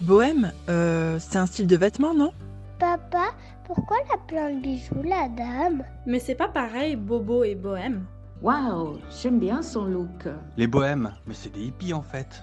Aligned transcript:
Bohème, 0.00 0.52
euh, 0.68 1.18
c'est 1.20 1.38
un 1.38 1.46
style 1.46 1.66
de 1.66 1.76
vêtement, 1.76 2.14
non? 2.14 2.32
Papa, 2.78 3.26
pourquoi 3.64 3.96
elle 4.04 4.14
a 4.14 4.18
plein 4.26 4.54
de 4.54 4.60
bijoux, 4.60 5.02
la 5.02 5.28
dame? 5.28 5.84
Mais 6.06 6.18
c'est 6.18 6.34
pas 6.34 6.48
pareil, 6.48 6.96
bobo 6.96 7.44
et 7.44 7.54
bohème. 7.54 8.04
Waouh, 8.42 8.98
j'aime 9.22 9.38
bien 9.38 9.62
son 9.62 9.84
look. 9.84 10.28
Les 10.56 10.66
bohèmes, 10.66 11.12
mais 11.26 11.34
c'est 11.34 11.52
des 11.52 11.62
hippies 11.66 11.94
en 11.94 12.02
fait. 12.02 12.42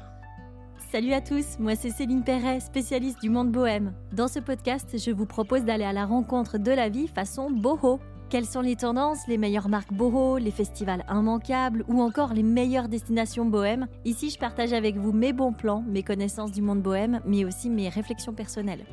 Salut 0.91 1.13
à 1.13 1.21
tous, 1.21 1.59
moi 1.59 1.75
c'est 1.75 1.89
Céline 1.91 2.23
Perret, 2.23 2.59
spécialiste 2.59 3.21
du 3.21 3.29
monde 3.29 3.51
bohème. 3.51 3.93
Dans 4.11 4.27
ce 4.27 4.39
podcast, 4.39 4.97
je 4.97 5.11
vous 5.11 5.25
propose 5.25 5.63
d'aller 5.63 5.85
à 5.85 5.93
la 5.93 6.05
rencontre 6.05 6.57
de 6.57 6.71
la 6.71 6.89
vie 6.89 7.07
façon 7.07 7.51
boho. 7.51 7.99
Quelles 8.31 8.45
sont 8.45 8.61
les 8.61 8.77
tendances, 8.77 9.27
les 9.27 9.37
meilleures 9.37 9.67
marques 9.67 9.91
boho, 9.91 10.37
les 10.37 10.51
festivals 10.51 11.03
immanquables 11.11 11.83
ou 11.89 12.01
encore 12.01 12.33
les 12.33 12.43
meilleures 12.43 12.87
destinations 12.87 13.43
bohème 13.43 13.87
Ici, 14.05 14.29
je 14.29 14.39
partage 14.39 14.71
avec 14.71 14.95
vous 14.95 15.11
mes 15.11 15.33
bons 15.33 15.51
plans, 15.51 15.83
mes 15.85 16.01
connaissances 16.01 16.53
du 16.53 16.61
monde 16.61 16.81
bohème, 16.81 17.19
mais 17.25 17.43
aussi 17.43 17.69
mes 17.69 17.89
réflexions 17.89 18.31
personnelles. 18.31 18.85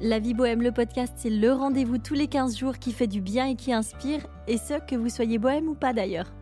La 0.00 0.20
vie 0.20 0.32
bohème, 0.32 0.62
le 0.62 0.70
podcast, 0.70 1.12
c'est 1.16 1.28
le 1.28 1.52
rendez-vous 1.52 1.98
tous 1.98 2.14
les 2.14 2.28
15 2.28 2.56
jours 2.56 2.78
qui 2.78 2.92
fait 2.92 3.08
du 3.08 3.20
bien 3.20 3.46
et 3.46 3.56
qui 3.56 3.72
inspire, 3.72 4.20
et 4.46 4.58
ce, 4.58 4.74
que 4.86 4.94
vous 4.94 5.08
soyez 5.08 5.38
bohème 5.38 5.68
ou 5.68 5.74
pas 5.74 5.92
d'ailleurs. 5.92 6.32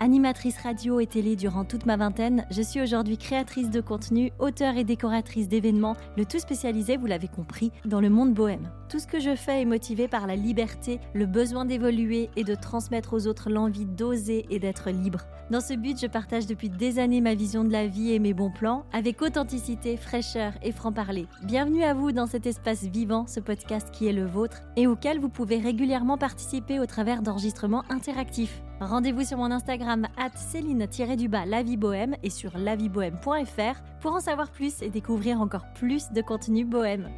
Animatrice 0.00 0.58
radio 0.58 0.98
et 0.98 1.06
télé 1.06 1.36
durant 1.36 1.64
toute 1.64 1.86
ma 1.86 1.96
vingtaine, 1.96 2.46
je 2.50 2.62
suis 2.62 2.82
aujourd'hui 2.82 3.16
créatrice 3.16 3.70
de 3.70 3.80
contenu, 3.80 4.32
auteure 4.40 4.76
et 4.76 4.82
décoratrice 4.82 5.46
d'événements, 5.46 5.96
le 6.16 6.24
tout 6.24 6.40
spécialisé, 6.40 6.96
vous 6.96 7.06
l'avez 7.06 7.28
compris, 7.28 7.70
dans 7.84 8.00
le 8.00 8.10
monde 8.10 8.34
bohème. 8.34 8.70
Tout 8.88 8.98
ce 8.98 9.06
que 9.06 9.20
je 9.20 9.36
fais 9.36 9.62
est 9.62 9.66
motivé 9.66 10.08
par 10.08 10.26
la 10.26 10.34
liberté, 10.34 10.98
le 11.14 11.26
besoin 11.26 11.64
d'évoluer 11.64 12.28
et 12.34 12.42
de 12.42 12.56
transmettre 12.56 13.12
aux 13.14 13.28
autres 13.28 13.50
l'envie 13.50 13.86
d'oser 13.86 14.46
et 14.50 14.58
d'être 14.58 14.90
libre. 14.90 15.20
Dans 15.50 15.60
ce 15.60 15.74
but, 15.74 16.00
je 16.00 16.06
partage 16.06 16.46
depuis 16.46 16.70
des 16.70 16.98
années 16.98 17.20
ma 17.20 17.34
vision 17.34 17.64
de 17.64 17.72
la 17.72 17.86
vie 17.86 18.12
et 18.12 18.18
mes 18.18 18.32
bons 18.32 18.50
plans, 18.50 18.86
avec 18.92 19.20
authenticité, 19.20 19.98
fraîcheur 19.98 20.54
et 20.62 20.72
franc-parler. 20.72 21.26
Bienvenue 21.42 21.82
à 21.82 21.92
vous 21.92 22.12
dans 22.12 22.26
cet 22.26 22.46
espace 22.46 22.84
vivant, 22.84 23.26
ce 23.26 23.40
podcast 23.40 23.90
qui 23.92 24.06
est 24.06 24.14
le 24.14 24.24
vôtre, 24.24 24.62
et 24.76 24.86
auquel 24.86 25.20
vous 25.20 25.28
pouvez 25.28 25.58
régulièrement 25.58 26.16
participer 26.16 26.80
au 26.80 26.86
travers 26.86 27.20
d'enregistrements 27.20 27.84
interactifs. 27.90 28.62
Rendez-vous 28.80 29.24
sur 29.24 29.36
mon 29.36 29.50
Instagram 29.50 30.06
Céline-du-bas 30.34 31.62
Vie 31.62 31.76
Bohème 31.76 32.16
et 32.22 32.30
sur 32.30 32.56
laviebohème.fr 32.56 33.82
pour 34.00 34.14
en 34.14 34.20
savoir 34.20 34.50
plus 34.50 34.80
et 34.80 34.88
découvrir 34.88 35.42
encore 35.42 35.66
plus 35.74 36.10
de 36.10 36.22
contenu 36.22 36.64
bohème. 36.64 37.10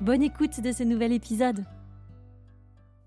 Bonne 0.00 0.22
écoute 0.22 0.60
de 0.62 0.72
ce 0.72 0.84
nouvel 0.84 1.12
épisode. 1.12 1.64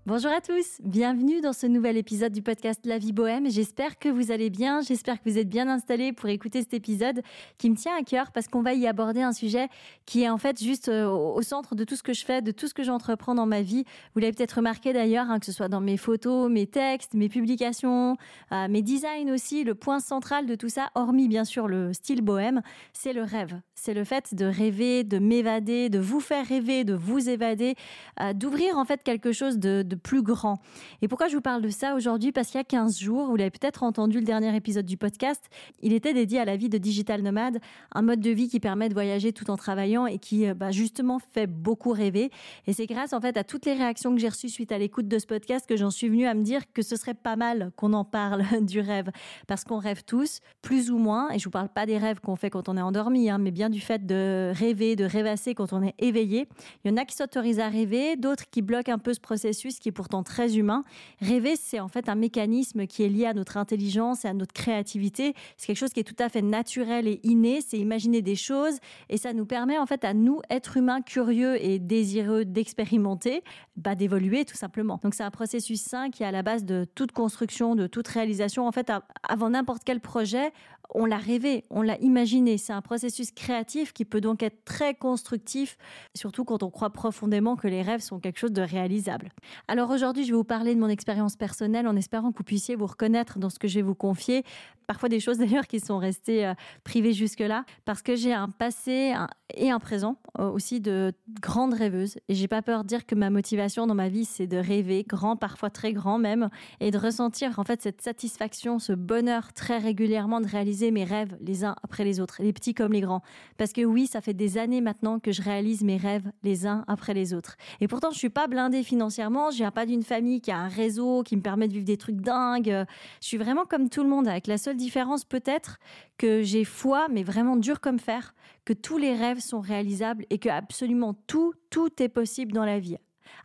Bonjour 0.08 0.30
à 0.32 0.40
tous, 0.40 0.80
bienvenue 0.82 1.42
dans 1.42 1.52
ce 1.52 1.66
nouvel 1.66 1.98
épisode 1.98 2.32
du 2.32 2.40
podcast 2.40 2.80
La 2.86 2.96
vie 2.96 3.12
bohème. 3.12 3.50
J'espère 3.50 3.98
que 3.98 4.08
vous 4.08 4.30
allez 4.30 4.48
bien, 4.48 4.80
j'espère 4.80 5.20
que 5.20 5.28
vous 5.28 5.36
êtes 5.36 5.50
bien 5.50 5.68
installés 5.68 6.14
pour 6.14 6.30
écouter 6.30 6.60
cet 6.60 6.72
épisode 6.72 7.20
qui 7.58 7.68
me 7.68 7.76
tient 7.76 7.94
à 7.94 8.02
cœur 8.02 8.32
parce 8.32 8.48
qu'on 8.48 8.62
va 8.62 8.72
y 8.72 8.86
aborder 8.86 9.20
un 9.20 9.34
sujet 9.34 9.68
qui 10.06 10.22
est 10.22 10.30
en 10.30 10.38
fait 10.38 10.62
juste 10.64 10.88
euh, 10.88 11.10
au 11.10 11.42
centre 11.42 11.74
de 11.74 11.84
tout 11.84 11.94
ce 11.94 12.02
que 12.02 12.14
je 12.14 12.24
fais, 12.24 12.40
de 12.40 12.52
tout 12.52 12.68
ce 12.68 12.72
que 12.72 12.84
j'entreprends 12.84 13.34
dans 13.34 13.44
ma 13.44 13.60
vie. 13.60 13.84
Vous 14.14 14.20
l'avez 14.20 14.32
peut-être 14.32 14.52
remarqué 14.52 14.94
d'ailleurs, 14.94 15.28
hein, 15.28 15.40
que 15.40 15.44
ce 15.44 15.52
soit 15.52 15.68
dans 15.68 15.82
mes 15.82 15.98
photos, 15.98 16.50
mes 16.50 16.66
textes, 16.66 17.12
mes 17.12 17.28
publications, 17.28 18.16
euh, 18.52 18.66
mes 18.66 18.80
designs 18.80 19.30
aussi, 19.30 19.62
le 19.62 19.74
point 19.74 20.00
central 20.00 20.46
de 20.46 20.54
tout 20.54 20.70
ça, 20.70 20.88
hormis 20.94 21.28
bien 21.28 21.44
sûr 21.44 21.68
le 21.68 21.92
style 21.92 22.22
bohème, 22.22 22.62
c'est 22.94 23.12
le 23.12 23.24
rêve. 23.24 23.60
C'est 23.74 23.92
le 23.92 24.04
fait 24.04 24.34
de 24.34 24.46
rêver, 24.46 25.04
de 25.04 25.18
m'évader, 25.18 25.90
de 25.90 25.98
vous 25.98 26.20
faire 26.20 26.46
rêver, 26.46 26.84
de 26.84 26.94
vous 26.94 27.28
évader, 27.28 27.74
euh, 28.22 28.32
d'ouvrir 28.32 28.78
en 28.78 28.86
fait 28.86 29.02
quelque 29.02 29.32
chose 29.32 29.58
de, 29.58 29.82
de 29.82 29.97
plus 29.98 30.22
grand. 30.22 30.60
Et 31.02 31.08
pourquoi 31.08 31.28
je 31.28 31.36
vous 31.36 31.42
parle 31.42 31.62
de 31.62 31.70
ça 31.70 31.94
aujourd'hui? 31.94 32.32
Parce 32.32 32.48
qu'il 32.48 32.58
y 32.58 32.60
a 32.60 32.64
15 32.64 32.98
jours, 32.98 33.26
vous 33.26 33.36
l'avez 33.36 33.50
peut-être 33.50 33.82
entendu 33.82 34.18
le 34.18 34.24
dernier 34.24 34.54
épisode 34.54 34.86
du 34.86 34.96
podcast, 34.96 35.44
il 35.82 35.92
était 35.92 36.14
dédié 36.14 36.40
à 36.40 36.44
la 36.44 36.56
vie 36.56 36.68
de 36.68 36.78
digital 36.78 37.22
nomade, 37.22 37.58
un 37.94 38.02
mode 38.02 38.20
de 38.20 38.30
vie 38.30 38.48
qui 38.48 38.60
permet 38.60 38.88
de 38.88 38.94
voyager 38.94 39.32
tout 39.32 39.50
en 39.50 39.56
travaillant 39.56 40.06
et 40.06 40.18
qui 40.18 40.46
euh, 40.46 40.54
bah, 40.54 40.70
justement 40.70 41.18
fait 41.18 41.46
beaucoup 41.46 41.90
rêver. 41.90 42.30
Et 42.66 42.72
c'est 42.72 42.86
grâce 42.86 43.12
en 43.12 43.20
fait 43.20 43.36
à 43.36 43.44
toutes 43.44 43.66
les 43.66 43.74
réactions 43.74 44.14
que 44.14 44.20
j'ai 44.20 44.28
reçues 44.28 44.48
suite 44.48 44.72
à 44.72 44.78
l'écoute 44.78 45.08
de 45.08 45.18
ce 45.18 45.26
podcast 45.26 45.66
que 45.66 45.76
j'en 45.76 45.90
suis 45.90 46.08
venue 46.08 46.26
à 46.26 46.34
me 46.34 46.42
dire 46.42 46.62
que 46.72 46.82
ce 46.82 46.96
serait 46.96 47.14
pas 47.14 47.36
mal 47.36 47.72
qu'on 47.76 47.92
en 47.92 48.04
parle 48.04 48.44
du 48.62 48.80
rêve. 48.80 49.10
Parce 49.46 49.64
qu'on 49.64 49.78
rêve 49.78 50.04
tous, 50.04 50.40
plus 50.62 50.90
ou 50.90 50.98
moins, 50.98 51.30
et 51.30 51.38
je 51.38 51.44
vous 51.44 51.50
parle 51.50 51.68
pas 51.68 51.86
des 51.86 51.98
rêves 51.98 52.20
qu'on 52.20 52.36
fait 52.36 52.50
quand 52.50 52.68
on 52.68 52.76
est 52.76 52.82
endormi, 52.82 53.30
hein, 53.30 53.38
mais 53.38 53.50
bien 53.50 53.70
du 53.70 53.80
fait 53.80 54.06
de 54.06 54.52
rêver, 54.54 54.96
de 54.96 55.04
rêvasser 55.04 55.54
quand 55.54 55.72
on 55.72 55.82
est 55.82 55.94
éveillé. 55.98 56.48
Il 56.84 56.90
y 56.90 56.94
en 56.94 56.96
a 56.96 57.04
qui 57.04 57.14
s'autorisent 57.14 57.60
à 57.60 57.68
rêver, 57.68 58.16
d'autres 58.16 58.48
qui 58.50 58.62
bloquent 58.62 58.92
un 58.92 58.98
peu 58.98 59.14
ce 59.14 59.20
processus 59.20 59.78
qui 59.78 59.87
pourtant 59.92 60.22
très 60.22 60.56
humain. 60.56 60.84
Rêver, 61.20 61.56
c'est 61.56 61.80
en 61.80 61.88
fait 61.88 62.08
un 62.08 62.14
mécanisme 62.14 62.86
qui 62.86 63.02
est 63.02 63.08
lié 63.08 63.26
à 63.26 63.34
notre 63.34 63.56
intelligence 63.56 64.24
et 64.24 64.28
à 64.28 64.34
notre 64.34 64.52
créativité. 64.52 65.34
C'est 65.56 65.66
quelque 65.66 65.76
chose 65.76 65.92
qui 65.92 66.00
est 66.00 66.04
tout 66.04 66.22
à 66.22 66.28
fait 66.28 66.42
naturel 66.42 67.06
et 67.06 67.20
inné. 67.22 67.60
C'est 67.60 67.78
imaginer 67.78 68.22
des 68.22 68.36
choses 68.36 68.78
et 69.08 69.16
ça 69.16 69.32
nous 69.32 69.46
permet 69.46 69.78
en 69.78 69.86
fait 69.86 70.04
à 70.04 70.14
nous, 70.14 70.40
êtres 70.50 70.76
humains 70.76 71.02
curieux 71.02 71.62
et 71.64 71.78
désireux 71.78 72.44
d'expérimenter, 72.44 73.42
bah, 73.76 73.94
d'évoluer 73.94 74.44
tout 74.44 74.56
simplement. 74.56 74.98
Donc 75.02 75.14
c'est 75.14 75.22
un 75.22 75.30
processus 75.30 75.80
sain 75.80 76.10
qui 76.10 76.22
est 76.22 76.26
à 76.26 76.32
la 76.32 76.42
base 76.42 76.64
de 76.64 76.86
toute 76.94 77.12
construction, 77.12 77.74
de 77.74 77.86
toute 77.86 78.08
réalisation. 78.08 78.66
En 78.66 78.72
fait, 78.72 78.90
avant 79.22 79.50
n'importe 79.50 79.82
quel 79.84 80.00
projet, 80.00 80.52
on 80.94 81.04
l'a 81.04 81.18
rêvé, 81.18 81.64
on 81.70 81.82
l'a 81.82 81.98
imaginé. 81.98 82.58
C'est 82.58 82.72
un 82.72 82.82
processus 82.82 83.30
créatif 83.30 83.92
qui 83.92 84.04
peut 84.04 84.20
donc 84.20 84.42
être 84.42 84.64
très 84.64 84.94
constructif, 84.94 85.76
surtout 86.14 86.44
quand 86.44 86.62
on 86.62 86.70
croit 86.70 86.90
profondément 86.90 87.56
que 87.56 87.68
les 87.68 87.82
rêves 87.82 88.00
sont 88.00 88.18
quelque 88.18 88.38
chose 88.38 88.52
de 88.52 88.62
réalisable. 88.62 89.30
Alors 89.70 89.90
aujourd'hui, 89.90 90.24
je 90.24 90.30
vais 90.30 90.36
vous 90.36 90.44
parler 90.44 90.74
de 90.74 90.80
mon 90.80 90.88
expérience 90.88 91.36
personnelle 91.36 91.86
en 91.86 91.94
espérant 91.94 92.32
que 92.32 92.38
vous 92.38 92.44
puissiez 92.44 92.74
vous 92.74 92.86
reconnaître 92.86 93.38
dans 93.38 93.50
ce 93.50 93.58
que 93.58 93.68
je 93.68 93.74
vais 93.74 93.82
vous 93.82 93.94
confier. 93.94 94.42
Parfois 94.86 95.10
des 95.10 95.20
choses 95.20 95.36
d'ailleurs 95.38 95.66
qui 95.66 95.78
sont 95.78 95.98
restées 95.98 96.46
euh, 96.46 96.54
privées 96.84 97.12
jusque-là, 97.12 97.66
parce 97.84 98.00
que 98.00 98.16
j'ai 98.16 98.32
un 98.32 98.48
passé 98.48 99.14
et 99.54 99.70
un 99.70 99.78
présent 99.78 100.16
euh, 100.38 100.50
aussi 100.50 100.80
de 100.80 101.12
grande 101.42 101.74
rêveuse. 101.74 102.16
Et 102.30 102.34
j'ai 102.34 102.48
pas 102.48 102.62
peur 102.62 102.82
de 102.82 102.88
dire 102.88 103.04
que 103.04 103.14
ma 103.14 103.28
motivation 103.28 103.86
dans 103.86 103.94
ma 103.94 104.08
vie, 104.08 104.24
c'est 104.24 104.46
de 104.46 104.56
rêver 104.56 105.04
grand, 105.06 105.36
parfois 105.36 105.68
très 105.68 105.92
grand 105.92 106.18
même, 106.18 106.48
et 106.80 106.90
de 106.90 106.96
ressentir 106.96 107.58
en 107.58 107.64
fait 107.64 107.82
cette 107.82 108.00
satisfaction, 108.00 108.78
ce 108.78 108.94
bonheur 108.94 109.52
très 109.52 109.76
régulièrement 109.76 110.40
de 110.40 110.48
réaliser 110.48 110.90
mes 110.90 111.04
rêves 111.04 111.36
les 111.42 111.66
uns 111.66 111.76
après 111.82 112.04
les 112.04 112.20
autres, 112.20 112.36
les 112.40 112.54
petits 112.54 112.72
comme 112.72 112.94
les 112.94 113.02
grands. 113.02 113.22
Parce 113.58 113.74
que 113.74 113.84
oui, 113.84 114.06
ça 114.06 114.22
fait 114.22 114.32
des 114.32 114.56
années 114.56 114.80
maintenant 114.80 115.18
que 115.18 115.30
je 115.30 115.42
réalise 115.42 115.82
mes 115.82 115.98
rêves 115.98 116.32
les 116.42 116.66
uns 116.66 116.84
après 116.88 117.12
les 117.12 117.34
autres. 117.34 117.56
Et 117.82 117.88
pourtant, 117.88 118.10
je 118.10 118.16
suis 118.16 118.30
pas 118.30 118.46
blindée 118.46 118.82
financièrement, 118.82 119.50
je 119.58 119.64
viens 119.64 119.72
pas 119.72 119.86
d'une 119.86 120.04
famille 120.04 120.40
qui 120.40 120.52
a 120.52 120.58
un 120.58 120.68
réseau 120.68 121.24
qui 121.24 121.36
me 121.36 121.42
permet 121.42 121.66
de 121.66 121.72
vivre 121.72 121.84
des 121.84 121.96
trucs 121.96 122.20
dingues. 122.20 122.86
Je 123.20 123.26
suis 123.26 123.36
vraiment 123.36 123.66
comme 123.66 123.90
tout 123.90 124.04
le 124.04 124.08
monde, 124.08 124.28
avec 124.28 124.46
la 124.46 124.56
seule 124.56 124.76
différence 124.76 125.24
peut-être 125.24 125.78
que 126.16 126.42
j'ai 126.42 126.64
foi, 126.64 127.08
mais 127.10 127.24
vraiment 127.24 127.56
dur 127.56 127.80
comme 127.80 127.98
fer, 127.98 128.34
que 128.64 128.72
tous 128.72 128.98
les 128.98 129.14
rêves 129.14 129.40
sont 129.40 129.60
réalisables 129.60 130.24
et 130.30 130.38
que 130.38 130.48
absolument 130.48 131.14
tout, 131.26 131.54
tout 131.70 131.90
est 132.00 132.08
possible 132.08 132.52
dans 132.52 132.64
la 132.64 132.78
vie. 132.78 132.98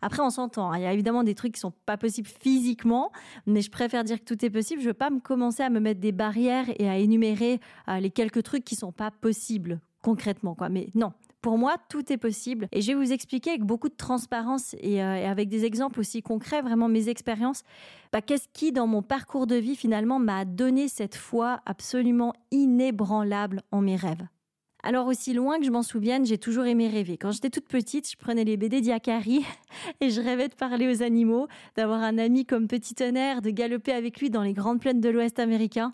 Après, 0.03 0.21
on 0.21 0.29
s'entend. 0.29 0.71
Hein. 0.71 0.77
Il 0.77 0.83
y 0.83 0.85
a 0.85 0.93
évidemment 0.93 1.23
des 1.23 1.33
trucs 1.33 1.53
qui 1.53 1.59
sont 1.59 1.73
pas 1.85 1.97
possibles 1.97 2.27
physiquement, 2.27 3.11
mais 3.47 3.61
je 3.61 3.71
préfère 3.71 4.03
dire 4.03 4.19
que 4.19 4.25
tout 4.25 4.45
est 4.45 4.51
possible. 4.51 4.81
Je 4.81 4.87
veux 4.87 4.93
pas 4.93 5.09
me 5.09 5.19
commencer 5.19 5.63
à 5.63 5.69
me 5.69 5.79
mettre 5.79 5.99
des 5.99 6.11
barrières 6.11 6.67
et 6.77 6.87
à 6.87 6.97
énumérer 6.97 7.59
euh, 7.87 7.99
les 7.99 8.11
quelques 8.11 8.43
trucs 8.43 8.63
qui 8.63 8.75
sont 8.75 8.91
pas 8.91 9.09
possibles 9.09 9.79
concrètement, 10.03 10.53
quoi. 10.53 10.69
Mais 10.69 10.89
non, 10.93 11.13
pour 11.43 11.57
moi, 11.57 11.75
tout 11.89 12.11
est 12.11 12.17
possible. 12.17 12.67
Et 12.71 12.81
je 12.81 12.87
vais 12.87 12.95
vous 12.95 13.11
expliquer 13.11 13.51
avec 13.51 13.63
beaucoup 13.63 13.89
de 13.89 13.95
transparence 13.95 14.75
et, 14.79 15.03
euh, 15.03 15.29
avec 15.29 15.49
des 15.49 15.65
exemples 15.65 15.99
aussi 15.99 16.23
concrets, 16.23 16.61
vraiment 16.61 16.87
mes 16.87 17.09
expériences, 17.09 17.63
bah, 18.13 18.21
qu'est-ce 18.21 18.47
qui, 18.53 18.71
dans 18.71 18.87
mon 18.87 19.03
parcours 19.03 19.45
de 19.45 19.55
vie, 19.55 19.75
finalement, 19.75 20.19
m'a 20.19 20.45
donné 20.45 20.87
cette 20.87 21.15
foi 21.15 21.59
absolument 21.65 22.33
inébranlable 22.51 23.61
en 23.71 23.81
mes 23.81 23.97
rêves. 23.97 24.25
Alors 24.85 25.07
aussi 25.07 25.33
loin 25.33 25.59
que 25.59 25.65
je 25.65 25.71
m'en 25.71 25.81
souvienne, 25.81 26.25
j'ai 26.25 26.37
toujours 26.37 26.65
aimé 26.65 26.89
rêver. 26.89 27.15
Quand 27.17 27.31
j'étais 27.31 27.49
toute 27.49 27.69
petite, 27.69 28.11
je 28.11 28.17
prenais 28.17 28.43
les 28.43 28.57
BD 28.57 28.81
d'Iakari 28.81 29.45
et 30.01 30.09
je 30.09 30.19
rêvais 30.19 30.49
de 30.49 30.55
parler 30.55 30.93
aux 30.93 31.01
animaux, 31.01 31.47
d'avoir 31.77 32.03
un 32.03 32.17
ami 32.17 32.45
comme 32.45 32.67
Petit 32.67 32.93
Tonnerre, 32.93 33.41
de 33.41 33.49
galoper 33.49 33.93
avec 33.93 34.19
lui 34.19 34.29
dans 34.29 34.41
les 34.41 34.51
grandes 34.51 34.81
plaines 34.81 34.99
de 34.99 35.07
l'Ouest 35.07 35.39
américain. 35.39 35.91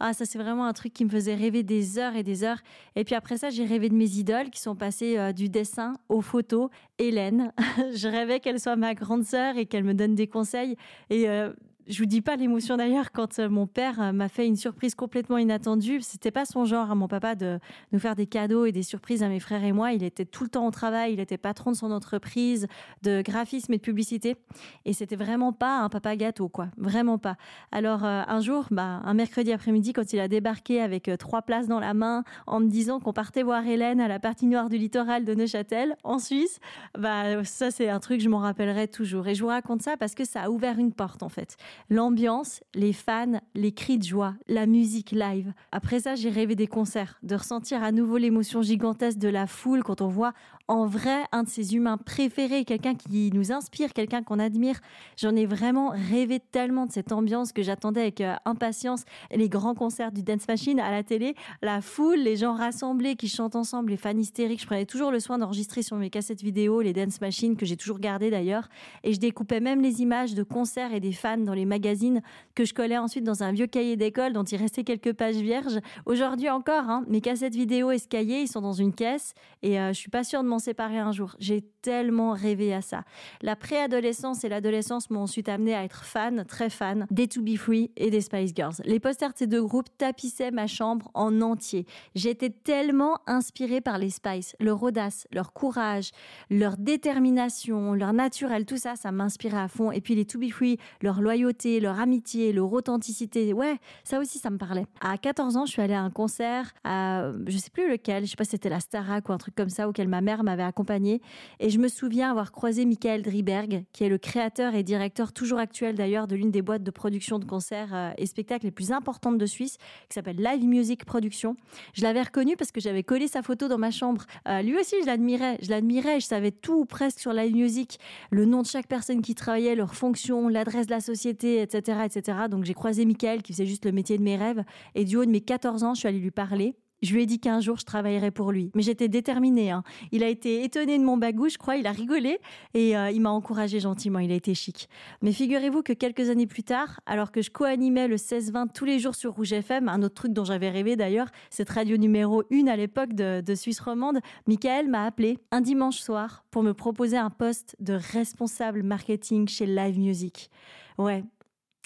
Ah, 0.00 0.12
ça 0.12 0.24
c'est 0.24 0.38
vraiment 0.38 0.64
un 0.64 0.72
truc 0.72 0.92
qui 0.92 1.04
me 1.04 1.10
faisait 1.10 1.36
rêver 1.36 1.62
des 1.62 2.00
heures 2.00 2.16
et 2.16 2.24
des 2.24 2.42
heures. 2.42 2.58
Et 2.96 3.04
puis 3.04 3.14
après 3.14 3.38
ça, 3.38 3.50
j'ai 3.50 3.64
rêvé 3.64 3.88
de 3.88 3.94
mes 3.94 4.16
idoles 4.16 4.50
qui 4.50 4.60
sont 4.60 4.74
passées 4.74 5.16
euh, 5.18 5.32
du 5.32 5.48
dessin 5.48 5.94
aux 6.08 6.20
photos. 6.20 6.68
Hélène, 6.98 7.52
je 7.94 8.08
rêvais 8.08 8.40
qu'elle 8.40 8.58
soit 8.58 8.74
ma 8.74 8.94
grande 8.94 9.22
sœur 9.22 9.56
et 9.56 9.66
qu'elle 9.66 9.84
me 9.84 9.94
donne 9.94 10.16
des 10.16 10.26
conseils. 10.26 10.76
Et 11.10 11.28
euh, 11.28 11.52
je 11.88 11.98
vous 11.98 12.06
dis 12.06 12.20
pas 12.20 12.36
l'émotion 12.36 12.76
d'ailleurs 12.76 13.12
quand 13.12 13.38
euh, 13.38 13.48
mon 13.48 13.66
père 13.66 14.00
euh, 14.00 14.12
m'a 14.12 14.28
fait 14.28 14.46
une 14.46 14.56
surprise 14.56 14.94
complètement 14.94 15.38
inattendue. 15.38 16.00
C'était 16.00 16.30
pas 16.30 16.44
son 16.44 16.64
genre 16.64 16.90
à 16.90 16.94
mon 16.94 17.08
papa 17.08 17.34
de 17.34 17.58
nous 17.92 17.98
faire 17.98 18.14
des 18.14 18.26
cadeaux 18.26 18.64
et 18.66 18.72
des 18.72 18.82
surprises 18.82 19.22
à 19.22 19.28
mes 19.28 19.40
frères 19.40 19.64
et 19.64 19.72
moi. 19.72 19.92
Il 19.92 20.02
était 20.02 20.24
tout 20.24 20.44
le 20.44 20.50
temps 20.50 20.66
au 20.66 20.70
travail, 20.70 21.14
il 21.14 21.20
était 21.20 21.38
patron 21.38 21.72
de 21.72 21.76
son 21.76 21.90
entreprise 21.90 22.66
de 23.02 23.22
graphisme 23.22 23.72
et 23.72 23.78
de 23.78 23.82
publicité 23.82 24.36
et 24.84 24.92
c'était 24.92 25.16
vraiment 25.16 25.52
pas 25.52 25.78
un 25.80 25.88
papa 25.88 26.16
gâteau 26.16 26.48
quoi, 26.48 26.68
vraiment 26.76 27.18
pas. 27.18 27.36
Alors 27.72 28.04
euh, 28.04 28.22
un 28.26 28.40
jour, 28.40 28.66
bah, 28.70 29.00
un 29.04 29.14
mercredi 29.14 29.52
après-midi 29.52 29.92
quand 29.92 30.12
il 30.12 30.20
a 30.20 30.28
débarqué 30.28 30.80
avec 30.80 31.10
trois 31.18 31.42
places 31.42 31.68
dans 31.68 31.80
la 31.80 31.94
main 31.94 32.22
en 32.46 32.60
me 32.60 32.68
disant 32.68 33.00
qu'on 33.00 33.12
partait 33.12 33.42
voir 33.42 33.66
Hélène 33.66 34.00
à 34.00 34.08
la 34.08 34.20
partie 34.20 34.46
noire 34.46 34.68
du 34.68 34.78
littoral 34.78 35.24
de 35.24 35.34
Neuchâtel 35.34 35.96
en 36.04 36.18
Suisse, 36.18 36.60
bah 36.96 37.44
ça 37.44 37.70
c'est 37.70 37.88
un 37.88 38.00
truc 38.00 38.20
je 38.20 38.28
m'en 38.28 38.38
rappellerai 38.38 38.88
toujours 38.88 39.26
et 39.26 39.34
je 39.34 39.42
vous 39.42 39.48
raconte 39.48 39.82
ça 39.82 39.96
parce 39.96 40.14
que 40.14 40.24
ça 40.24 40.42
a 40.42 40.50
ouvert 40.50 40.78
une 40.78 40.92
porte 40.92 41.22
en 41.22 41.28
fait 41.28 41.56
L'ambiance, 41.90 42.62
les 42.74 42.92
fans, 42.92 43.40
les 43.54 43.72
cris 43.72 43.98
de 43.98 44.04
joie, 44.04 44.34
la 44.48 44.66
musique 44.66 45.10
live. 45.10 45.52
Après 45.70 46.00
ça, 46.00 46.14
j'ai 46.14 46.30
rêvé 46.30 46.54
des 46.54 46.66
concerts, 46.66 47.18
de 47.22 47.34
ressentir 47.34 47.82
à 47.82 47.92
nouveau 47.92 48.16
l'émotion 48.16 48.62
gigantesque 48.62 49.18
de 49.18 49.28
la 49.28 49.46
foule 49.46 49.82
quand 49.82 50.00
on 50.00 50.08
voit 50.08 50.32
en 50.68 50.86
vrai 50.86 51.24
un 51.32 51.42
de 51.42 51.48
ses 51.48 51.74
humains 51.74 51.96
préférés, 51.96 52.64
quelqu'un 52.64 52.94
qui 52.94 53.30
nous 53.32 53.52
inspire, 53.52 53.92
quelqu'un 53.92 54.22
qu'on 54.22 54.38
admire. 54.38 54.80
J'en 55.16 55.34
ai 55.36 55.46
vraiment 55.46 55.90
rêvé 55.90 56.40
tellement 56.40 56.86
de 56.86 56.92
cette 56.92 57.12
ambiance 57.12 57.52
que 57.52 57.62
j'attendais 57.62 58.02
avec 58.02 58.20
euh, 58.20 58.34
impatience 58.44 59.04
les 59.30 59.48
grands 59.48 59.74
concerts 59.74 60.12
du 60.12 60.22
Dance 60.22 60.48
Machine 60.48 60.80
à 60.80 60.90
la 60.90 61.02
télé, 61.02 61.34
la 61.62 61.80
foule, 61.80 62.18
les 62.18 62.36
gens 62.36 62.54
rassemblés 62.54 63.16
qui 63.16 63.28
chantent 63.28 63.56
ensemble, 63.56 63.90
les 63.90 63.96
fans 63.96 64.16
hystériques. 64.16 64.60
Je 64.60 64.66
prenais 64.66 64.86
toujours 64.86 65.10
le 65.10 65.20
soin 65.20 65.38
d'enregistrer 65.38 65.82
sur 65.82 65.96
mes 65.96 66.10
cassettes 66.10 66.42
vidéo 66.42 66.80
les 66.80 66.92
Dance 66.92 67.20
Machine 67.20 67.56
que 67.56 67.66
j'ai 67.66 67.76
toujours 67.76 67.98
gardées 67.98 68.30
d'ailleurs 68.30 68.68
et 69.02 69.12
je 69.12 69.20
découpais 69.20 69.60
même 69.60 69.80
les 69.80 70.00
images 70.02 70.34
de 70.34 70.42
concerts 70.42 70.94
et 70.94 71.00
des 71.00 71.12
fans 71.12 71.38
dans 71.38 71.54
les 71.54 71.64
magazines 71.64 72.22
que 72.54 72.64
je 72.64 72.74
collais 72.74 72.98
ensuite 72.98 73.24
dans 73.24 73.42
un 73.42 73.52
vieux 73.52 73.66
cahier 73.66 73.96
d'école 73.96 74.32
dont 74.32 74.44
il 74.44 74.56
restait 74.56 74.84
quelques 74.84 75.12
pages 75.12 75.36
vierges. 75.36 75.80
Aujourd'hui 76.06 76.48
encore, 76.50 76.88
hein, 76.88 77.04
mes 77.08 77.20
cassettes 77.20 77.54
vidéo 77.54 77.90
et 77.90 77.98
ce 77.98 78.08
cahier, 78.08 78.42
ils 78.42 78.48
sont 78.48 78.60
dans 78.60 78.72
une 78.72 78.92
caisse 78.92 79.34
et 79.62 79.78
euh, 79.78 79.88
je 79.88 79.98
suis 79.98 80.10
pas 80.10 80.24
sûre 80.24 80.42
de 80.42 80.48
m'en 80.48 80.58
séparer 80.62 80.98
un 80.98 81.12
jour. 81.12 81.36
J'ai 81.38 81.62
tellement 81.82 82.32
rêvé 82.32 82.72
à 82.72 82.80
ça. 82.80 83.02
La 83.42 83.56
préadolescence 83.56 84.44
et 84.44 84.48
l'adolescence 84.48 85.10
m'ont 85.10 85.22
ensuite 85.22 85.48
amené 85.48 85.74
à 85.74 85.84
être 85.84 86.04
fan, 86.04 86.44
très 86.46 86.70
fan, 86.70 87.06
des 87.10 87.28
To 87.28 87.42
Be 87.42 87.56
Free 87.56 87.90
et 87.96 88.10
des 88.10 88.20
Spice 88.20 88.52
Girls. 88.54 88.74
Les 88.84 89.00
posters 89.00 89.32
de 89.32 89.38
ces 89.38 89.46
deux 89.46 89.62
groupes 89.62 89.88
tapissaient 89.98 90.50
ma 90.50 90.66
chambre 90.66 91.10
en 91.14 91.40
entier. 91.40 91.86
J'étais 92.14 92.50
tellement 92.50 93.18
inspirée 93.26 93.80
par 93.80 93.98
les 93.98 94.10
Spice, 94.10 94.56
leur 94.60 94.82
audace, 94.82 95.26
leur 95.32 95.52
courage, 95.52 96.10
leur 96.50 96.76
détermination, 96.76 97.94
leur 97.94 98.12
naturel, 98.12 98.64
tout 98.64 98.76
ça, 98.76 98.96
ça 98.96 99.12
m'inspirait 99.12 99.58
à 99.58 99.68
fond. 99.68 99.90
Et 99.90 100.00
puis 100.00 100.14
les 100.14 100.24
To 100.24 100.38
Be 100.38 100.50
Free, 100.50 100.78
leur 101.02 101.20
loyauté, 101.20 101.80
leur 101.80 101.98
amitié, 102.00 102.52
leur 102.52 102.72
authenticité, 102.72 103.52
ouais, 103.52 103.78
ça 104.04 104.20
aussi, 104.20 104.38
ça 104.38 104.50
me 104.50 104.58
parlait. 104.58 104.86
À 105.00 105.18
14 105.18 105.56
ans, 105.56 105.66
je 105.66 105.72
suis 105.72 105.82
allée 105.82 105.94
à 105.94 106.02
un 106.02 106.10
concert, 106.10 106.72
à, 106.84 107.32
je 107.46 107.58
sais 107.58 107.70
plus 107.70 107.90
lequel, 107.90 108.24
je 108.24 108.30
sais 108.30 108.36
pas 108.36 108.44
si 108.44 108.50
c'était 108.50 108.68
la 108.68 108.80
Starac 108.80 109.28
ou 109.28 109.32
un 109.32 109.38
truc 109.38 109.54
comme 109.54 109.68
ça, 109.68 109.88
auquel 109.88 110.08
ma 110.08 110.20
mère 110.20 110.41
m'avait 110.42 110.62
accompagnée. 110.62 111.20
Et 111.60 111.70
je 111.70 111.78
me 111.78 111.88
souviens 111.88 112.30
avoir 112.30 112.52
croisé 112.52 112.84
Michael 112.84 113.22
Driberg, 113.22 113.84
qui 113.92 114.04
est 114.04 114.08
le 114.08 114.18
créateur 114.18 114.74
et 114.74 114.82
directeur 114.82 115.32
toujours 115.32 115.58
actuel 115.58 115.94
d'ailleurs 115.94 116.26
de 116.26 116.36
l'une 116.36 116.50
des 116.50 116.62
boîtes 116.62 116.82
de 116.82 116.90
production 116.90 117.38
de 117.38 117.44
concerts 117.44 117.94
euh, 117.94 118.10
et 118.18 118.26
spectacles 118.26 118.66
les 118.66 118.70
plus 118.70 118.92
importantes 118.92 119.38
de 119.38 119.46
Suisse, 119.46 119.78
qui 120.08 120.14
s'appelle 120.14 120.36
Live 120.36 120.64
Music 120.64 121.04
Production. 121.04 121.56
Je 121.94 122.02
l'avais 122.02 122.22
reconnu 122.22 122.56
parce 122.56 122.72
que 122.72 122.80
j'avais 122.80 123.02
collé 123.02 123.28
sa 123.28 123.42
photo 123.42 123.68
dans 123.68 123.78
ma 123.78 123.90
chambre. 123.90 124.24
Euh, 124.48 124.62
lui 124.62 124.78
aussi, 124.78 124.96
je 125.00 125.06
l'admirais. 125.06 125.58
Je 125.62 125.70
l'admirais. 125.70 126.20
Je 126.20 126.26
savais 126.26 126.50
tout 126.50 126.84
presque 126.84 127.20
sur 127.20 127.32
Live 127.32 127.54
Music, 127.54 127.98
le 128.30 128.44
nom 128.44 128.62
de 128.62 128.66
chaque 128.66 128.86
personne 128.86 129.22
qui 129.22 129.34
travaillait, 129.34 129.74
leur 129.74 129.94
fonction, 129.94 130.48
l'adresse 130.48 130.86
de 130.86 130.92
la 130.92 131.00
société, 131.00 131.60
etc., 131.60 132.00
etc. 132.04 132.38
Donc 132.50 132.64
j'ai 132.64 132.74
croisé 132.74 133.04
Michael 133.04 133.42
qui 133.42 133.52
faisait 133.52 133.66
juste 133.66 133.84
le 133.84 133.92
métier 133.92 134.18
de 134.18 134.22
mes 134.22 134.36
rêves. 134.36 134.64
Et 134.94 135.04
du 135.04 135.16
haut 135.16 135.24
de 135.24 135.30
mes 135.30 135.40
14 135.40 135.84
ans, 135.84 135.94
je 135.94 136.00
suis 136.00 136.08
allée 136.08 136.18
lui 136.18 136.30
parler. 136.30 136.74
Je 137.02 137.12
lui 137.14 137.22
ai 137.22 137.26
dit 137.26 137.40
qu'un 137.40 137.60
jour 137.60 137.76
je 137.76 137.84
travaillerais 137.84 138.30
pour 138.30 138.52
lui, 138.52 138.70
mais 138.74 138.82
j'étais 138.82 139.08
déterminée. 139.08 139.70
Hein. 139.70 139.82
Il 140.12 140.22
a 140.22 140.28
été 140.28 140.62
étonné 140.64 140.98
de 140.98 141.04
mon 141.04 141.16
bagou, 141.16 141.48
je 141.48 141.58
crois, 141.58 141.76
il 141.76 141.86
a 141.86 141.92
rigolé 141.92 142.38
et 142.74 142.96
euh, 142.96 143.10
il 143.10 143.20
m'a 143.20 143.30
encouragé 143.30 143.80
gentiment. 143.80 144.20
Il 144.20 144.30
a 144.30 144.34
été 144.34 144.54
chic. 144.54 144.88
Mais 145.20 145.32
figurez-vous 145.32 145.82
que 145.82 145.92
quelques 145.92 146.30
années 146.30 146.46
plus 146.46 146.62
tard, 146.62 147.00
alors 147.06 147.32
que 147.32 147.42
je 147.42 147.50
co-animais 147.50 148.08
le 148.08 148.16
16-20 148.16 148.72
tous 148.72 148.84
les 148.84 148.98
jours 148.98 149.14
sur 149.14 149.34
Rouge 149.34 149.52
FM, 149.52 149.88
un 149.88 150.02
autre 150.02 150.14
truc 150.14 150.32
dont 150.32 150.44
j'avais 150.44 150.70
rêvé 150.70 150.96
d'ailleurs, 150.96 151.28
cette 151.50 151.70
radio 151.70 151.96
numéro 151.96 152.44
1 152.52 152.66
à 152.68 152.76
l'époque 152.76 153.14
de, 153.14 153.40
de 153.40 153.54
Suisse 153.54 153.80
romande, 153.80 154.20
Michael 154.46 154.88
m'a 154.88 155.04
appelé 155.04 155.38
un 155.50 155.60
dimanche 155.60 155.98
soir 155.98 156.44
pour 156.50 156.62
me 156.62 156.72
proposer 156.72 157.16
un 157.16 157.30
poste 157.30 157.76
de 157.80 157.94
responsable 157.94 158.82
marketing 158.82 159.48
chez 159.48 159.66
Live 159.66 159.98
Music. 159.98 160.50
Ouais, 160.98 161.24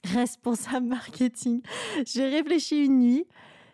responsable 0.05 0.87
marketing. 0.89 1.63
J'ai 2.07 2.29
réfléchi 2.29 2.85
une 2.85 2.99
nuit 2.99 3.27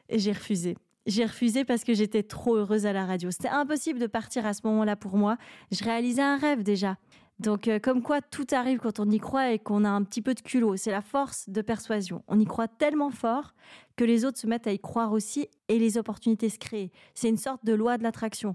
et 0.09 0.19
j'ai 0.19 0.33
refusé. 0.33 0.77
J'ai 1.07 1.25
refusé 1.25 1.65
parce 1.65 1.83
que 1.83 1.95
j'étais 1.95 2.23
trop 2.23 2.57
heureuse 2.57 2.87
à 2.87 2.93
la 2.93 3.05
radio. 3.05 3.31
C'était 3.31 3.49
impossible 3.49 3.99
de 3.99 4.07
partir 4.07 4.47
à 4.47 4.55
ce 4.55 4.61
moment-là 4.65 4.95
pour 4.95 5.17
moi. 5.17 5.37
Je 5.73 5.83
réalisais 5.83 6.23
un 6.23 6.37
rêve 6.37 6.63
déjà. 6.63 6.97
Donc, 7.41 7.67
euh, 7.67 7.81
comme 7.81 8.03
quoi 8.03 8.21
tout 8.21 8.47
arrive 8.53 8.79
quand 8.79 9.01
on 9.01 9.11
y 9.11 9.19
croit 9.19 9.51
et 9.51 9.59
qu'on 9.59 9.85
a 9.85 9.89
un 9.89 10.05
petit 10.05 10.23
peu 10.23 10.33
de 10.33 10.41
culot. 10.41 10.77
C'est 10.77 10.93
la 10.93 11.01
force 11.01 11.49
de 11.49 11.61
persuasion. 11.61 12.23
On 12.29 12.39
y 12.39 12.45
croit 12.45 12.69
tellement 12.69 13.11
fort 13.11 13.55
que 13.97 14.05
les 14.05 14.25
autres 14.25 14.39
se 14.39 14.47
mettent 14.47 14.69
à 14.69 14.73
y 14.73 14.79
croire 14.79 15.13
aussi 15.13 15.49
et 15.69 15.79
les 15.81 15.99
opportunités 15.99 16.49
se 16.49 16.59
créent. 16.59 16.93
C'est 17.15 17.29
une 17.29 17.37
sorte 17.37 17.65
de 17.65 17.73
loi 17.73 17.99
de 17.99 18.05
l'attraction. 18.05 18.55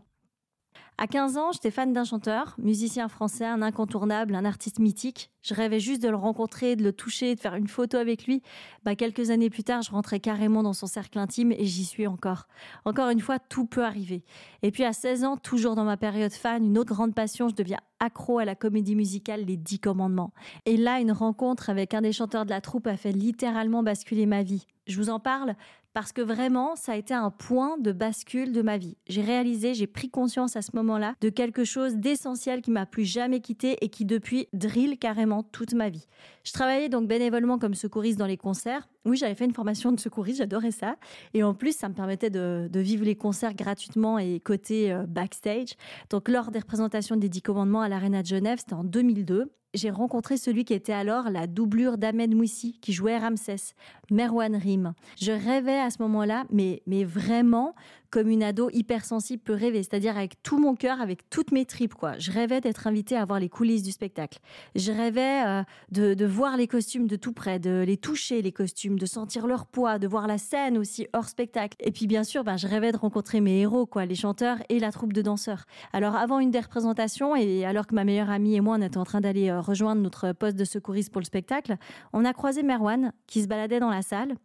À 0.99 1.05
15 1.05 1.38
ans, 1.38 1.51
j'étais 1.51 1.69
fan 1.69 1.94
d'un 1.94 2.05
chanteur, 2.05 2.55
musicien 2.57 3.07
français, 3.07 3.45
un 3.45 3.61
incontournable, 3.61 4.33
un 4.33 4.45
artiste 4.45 4.79
mythique. 4.79 5.29
Je 5.44 5.53
rêvais 5.53 5.79
juste 5.79 6.01
de 6.01 6.09
le 6.09 6.15
rencontrer, 6.15 6.75
de 6.75 6.83
le 6.83 6.91
toucher, 6.91 7.35
de 7.35 7.39
faire 7.39 7.53
une 7.53 7.67
photo 7.67 7.97
avec 7.97 8.25
lui. 8.25 8.41
Bah, 8.83 8.95
quelques 8.95 9.29
années 9.29 9.51
plus 9.51 9.63
tard, 9.63 9.83
je 9.83 9.91
rentrais 9.91 10.19
carrément 10.19 10.63
dans 10.63 10.73
son 10.73 10.88
cercle 10.88 11.19
intime 11.19 11.51
et 11.51 11.65
j'y 11.65 11.85
suis 11.85 12.07
encore. 12.07 12.47
Encore 12.83 13.09
une 13.09 13.19
fois, 13.19 13.38
tout 13.38 13.65
peut 13.67 13.85
arriver. 13.85 14.23
Et 14.63 14.71
puis 14.71 14.85
à 14.85 14.91
16 14.91 15.23
ans, 15.23 15.38
toujours 15.38 15.75
dans 15.75 15.83
ma 15.83 15.97
période 15.97 16.33
fan, 16.33 16.65
une 16.65 16.79
autre 16.79 16.95
grande 16.95 17.13
passion, 17.13 17.47
je 17.47 17.53
deviens 17.53 17.79
accro 18.00 18.39
à 18.39 18.45
la 18.45 18.55
comédie 18.55 18.95
musicale 18.95 19.45
Les 19.45 19.55
Dix 19.55 19.79
Commandements. 19.79 20.33
Et 20.65 20.77
là, 20.77 21.00
une 21.00 21.11
rencontre 21.11 21.69
avec 21.69 21.93
un 21.93 22.01
des 22.01 22.11
chanteurs 22.11 22.45
de 22.45 22.50
la 22.50 22.61
troupe 22.61 22.88
a 22.88 22.97
fait 22.97 23.11
littéralement 23.11 23.83
basculer 23.83 24.25
ma 24.25 24.41
vie. 24.41 24.65
Je 24.88 24.97
vous 24.97 25.09
en 25.09 25.19
parle 25.19 25.55
parce 25.97 26.13
que 26.13 26.21
vraiment, 26.21 26.75
ça 26.75 26.91
a 26.91 26.95
été 26.95 27.15
un 27.15 27.31
point 27.31 27.79
de 27.79 27.91
bascule 27.91 28.51
de 28.51 28.61
ma 28.61 28.77
vie. 28.77 28.97
J'ai 29.07 29.23
réalisé, 29.23 29.73
j'ai 29.73 29.88
pris 29.88 30.11
conscience 30.11 30.55
à 30.55 30.61
ce 30.61 30.69
moment-là 30.75 31.15
de 31.21 31.29
quelque 31.29 31.63
chose 31.63 31.95
d'essentiel 31.95 32.61
qui 32.61 32.69
m'a 32.69 32.85
plus 32.85 33.03
jamais 33.03 33.39
quitté 33.39 33.77
et 33.81 33.89
qui 33.89 34.05
depuis 34.05 34.47
drille 34.53 34.99
carrément 34.99 35.41
toute 35.41 35.73
ma 35.73 35.89
vie. 35.89 36.05
Je 36.44 36.53
travaillais 36.53 36.88
donc 36.88 37.07
bénévolement 37.07 37.57
comme 37.57 37.73
secouriste 37.73 38.19
dans 38.19 38.27
les 38.27 38.38
concerts. 38.38 38.88
Oui, 39.05 39.17
j'avais 39.17 39.33
fait 39.33 39.45
une 39.45 39.55
formation 39.55 39.91
de 39.91 39.99
secouriste, 39.99 40.38
j'adorais 40.38 40.69
ça. 40.69 40.97
Et 41.33 41.41
en 41.41 41.55
plus, 41.55 41.75
ça 41.75 41.89
me 41.89 41.95
permettait 41.95 42.29
de, 42.29 42.69
vivre 42.75 43.03
les 43.03 43.15
concerts 43.15 43.55
gratuitement 43.55 44.19
et 44.19 44.39
côté 44.39 44.91
euh, 44.91 45.07
backstage. 45.07 45.69
Donc, 46.11 46.29
lors 46.29 46.51
des 46.51 46.59
représentations 46.59 47.15
des 47.15 47.27
Dix 47.27 47.41
Commandements 47.41 47.81
à 47.81 47.89
l'Arena 47.89 48.21
de 48.21 48.27
Genève, 48.27 48.59
c'était 48.59 48.75
en 48.75 48.83
2002 48.83 49.51
j'ai 49.73 49.89
rencontré 49.89 50.37
celui 50.37 50.65
qui 50.65 50.73
était 50.73 50.93
alors 50.93 51.29
la 51.29 51.47
doublure 51.47 51.97
d'Ahmed 51.97 52.33
Mouissi, 52.35 52.79
qui 52.81 52.93
jouait 52.93 53.17
Ramsès, 53.17 53.73
Merwan 54.11 54.55
Rim. 54.55 54.93
Je 55.19 55.31
rêvais 55.31 55.79
à 55.79 55.89
ce 55.89 56.01
moment-là, 56.01 56.45
mais, 56.51 56.81
mais 56.87 57.03
vraiment 57.03 57.75
comme 58.09 58.30
une 58.30 58.44
ado 58.44 58.69
hypersensible 58.71 59.42
peut 59.44 59.54
rêver, 59.54 59.83
c'est-à-dire 59.83 60.18
avec 60.18 60.42
tout 60.44 60.57
mon 60.57 60.75
cœur, 60.75 61.01
avec 61.01 61.30
toutes 61.30 61.51
mes 61.51 61.65
tripes, 61.65 61.94
quoi. 61.94 62.18
Je 62.18 62.31
rêvais 62.31 62.62
d'être 62.62 62.88
invitée 62.88 63.15
à 63.15 63.25
voir 63.25 63.39
les 63.39 63.50
coulisses 63.50 63.83
du 63.83 63.92
spectacle. 63.92 64.39
Je 64.75 64.92
rêvais 64.92 65.45
euh, 65.45 65.63
de, 65.92 66.25
voir 66.25 66.57
les 66.57 66.68
costumes 66.68 67.07
de 67.07 67.15
tout 67.15 67.33
près, 67.33 67.59
de 67.59 67.83
les 67.86 67.98
toucher, 67.98 68.42
les 68.42 68.51
costumes, 68.51 68.98
de 69.00 69.06
sentir 69.06 69.48
leur 69.48 69.65
poids, 69.65 70.00
de 70.00 70.07
voir 70.07 70.27
la 70.27 70.38
scène 70.38 70.77
aussi 70.77 71.07
hors 71.13 71.30
spectacle. 71.30 71.77
Et 71.80 71.92
puis, 71.92 72.07
bien 72.07 72.24
sûr, 72.24 72.44
ben, 72.44 72.57
je 72.57 72.68
rêvais 72.68 72.92
de 72.92 72.98
rencontrer 72.98 73.42
mes 73.42 73.59
héros, 73.59 73.86
quoi, 73.86 74.06
les 74.06 74.15
chanteurs 74.15 74.57
et 74.69 74.80
la 74.80 74.92
troupe 74.92 75.13
de 75.13 75.21
danseurs. 75.21 75.65
Alors, 75.94 76.15
avant 76.15 76.39
une 76.39 76.51
des 76.51 76.60
représentations, 76.60 77.36
et 77.36 77.65
alors 77.65 77.88
que 77.88 77.96
ma 77.96 78.03
meilleure 78.03 78.29
amie 78.29 78.55
et 78.55 78.62
moi, 78.62 78.77
on 78.77 78.81
était 78.81 78.98
en 78.98 79.05
train 79.05 79.22
d'aller 79.22 79.50
euh, 79.50 79.62
rejoindre 79.62 80.01
notre 80.01 80.31
poste 80.34 80.58
de 80.58 80.65
secouriste 80.65 81.12
pour 81.12 81.22
le 81.22 81.25
spectacle, 81.25 81.77
on 82.13 82.25
a 82.25 82.34
croisé 82.34 82.63
Merwan 82.63 83.13
qui 83.25 83.41
se 83.41 83.48
baladait 83.48 83.79
dans 83.79 83.89
la 83.89 84.01
salle. 84.01 84.36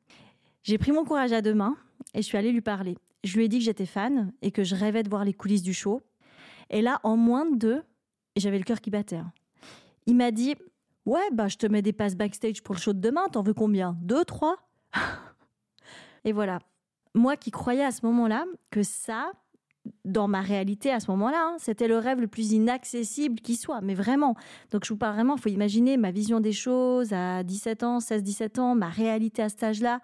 J'ai 0.63 0.79
pris 0.79 0.93
mon 0.93 1.05
courage 1.05 1.33
à 1.33 1.43
deux 1.43 1.55
mains 1.55 1.77
et 2.15 2.23
je 2.23 2.27
suis 2.27 2.39
allée 2.39 2.53
lui 2.53 2.61
parler. 2.61 2.97
Je 3.25 3.37
lui 3.37 3.45
ai 3.45 3.49
dit 3.49 3.59
que 3.59 3.64
j'étais 3.64 3.87
fan 3.87 4.33
et 4.43 4.50
que 4.50 4.64
je 4.64 4.75
rêvais 4.75 5.02
de 5.02 5.09
voir 5.09 5.25
les 5.25 5.33
coulisses 5.33 5.62
du 5.62 5.75
show. 5.75 6.02
Et 6.71 6.83
là, 6.83 7.00
en 7.02 7.17
moins 7.17 7.47
de 7.47 7.57
deux, 7.57 7.83
j'avais 8.37 8.59
le 8.59 8.64
cœur 8.64 8.81
qui 8.81 8.91
battait. 8.91 9.17
Hein. 9.17 9.33
Il 10.07 10.17
m'a 10.17 10.31
dit 10.31 10.55
Ouais, 11.05 11.29
bah, 11.33 11.49
je 11.49 11.57
te 11.57 11.67
mets 11.67 11.83
des 11.83 11.93
passes 11.93 12.17
backstage 12.17 12.62
pour 12.62 12.75
le 12.75 12.81
show 12.81 12.93
de 12.93 13.00
demain. 13.00 13.29
T'en 13.29 13.43
veux 13.43 13.55
combien? 13.55 13.97
Deux, 14.02 14.25
trois? 14.25 14.57
Et 16.25 16.33
voilà. 16.33 16.61
Moi 17.14 17.37
qui 17.37 17.50
croyais 17.50 17.85
à 17.85 17.91
ce 17.91 18.07
moment-là 18.07 18.45
que 18.71 18.83
ça, 18.83 19.33
dans 20.05 20.29
ma 20.29 20.41
réalité 20.41 20.91
à 20.91 21.00
ce 21.00 21.11
moment-là, 21.11 21.52
hein, 21.52 21.57
c'était 21.59 21.88
le 21.88 21.99
rêve 21.99 22.21
le 22.21 22.29
plus 22.29 22.52
inaccessible 22.52 23.41
qui 23.41 23.57
soit, 23.57 23.81
mais 23.81 23.95
vraiment. 23.95 24.35
Donc 24.71 24.85
je 24.85 24.93
vous 24.93 24.99
parle 24.99 25.14
vraiment, 25.14 25.37
il 25.37 25.43
faut 25.43 25.49
imaginer 25.49 25.97
ma 25.97 26.11
vision 26.11 26.41
des 26.41 26.52
choses 26.52 27.12
à 27.12 27.43
17 27.43 27.83
ans, 27.83 27.99
16-17 27.99 28.61
ans, 28.61 28.75
ma 28.75 28.88
réalité 28.88 29.43
à 29.43 29.49
cet 29.49 29.62
âge-là. 29.62 30.00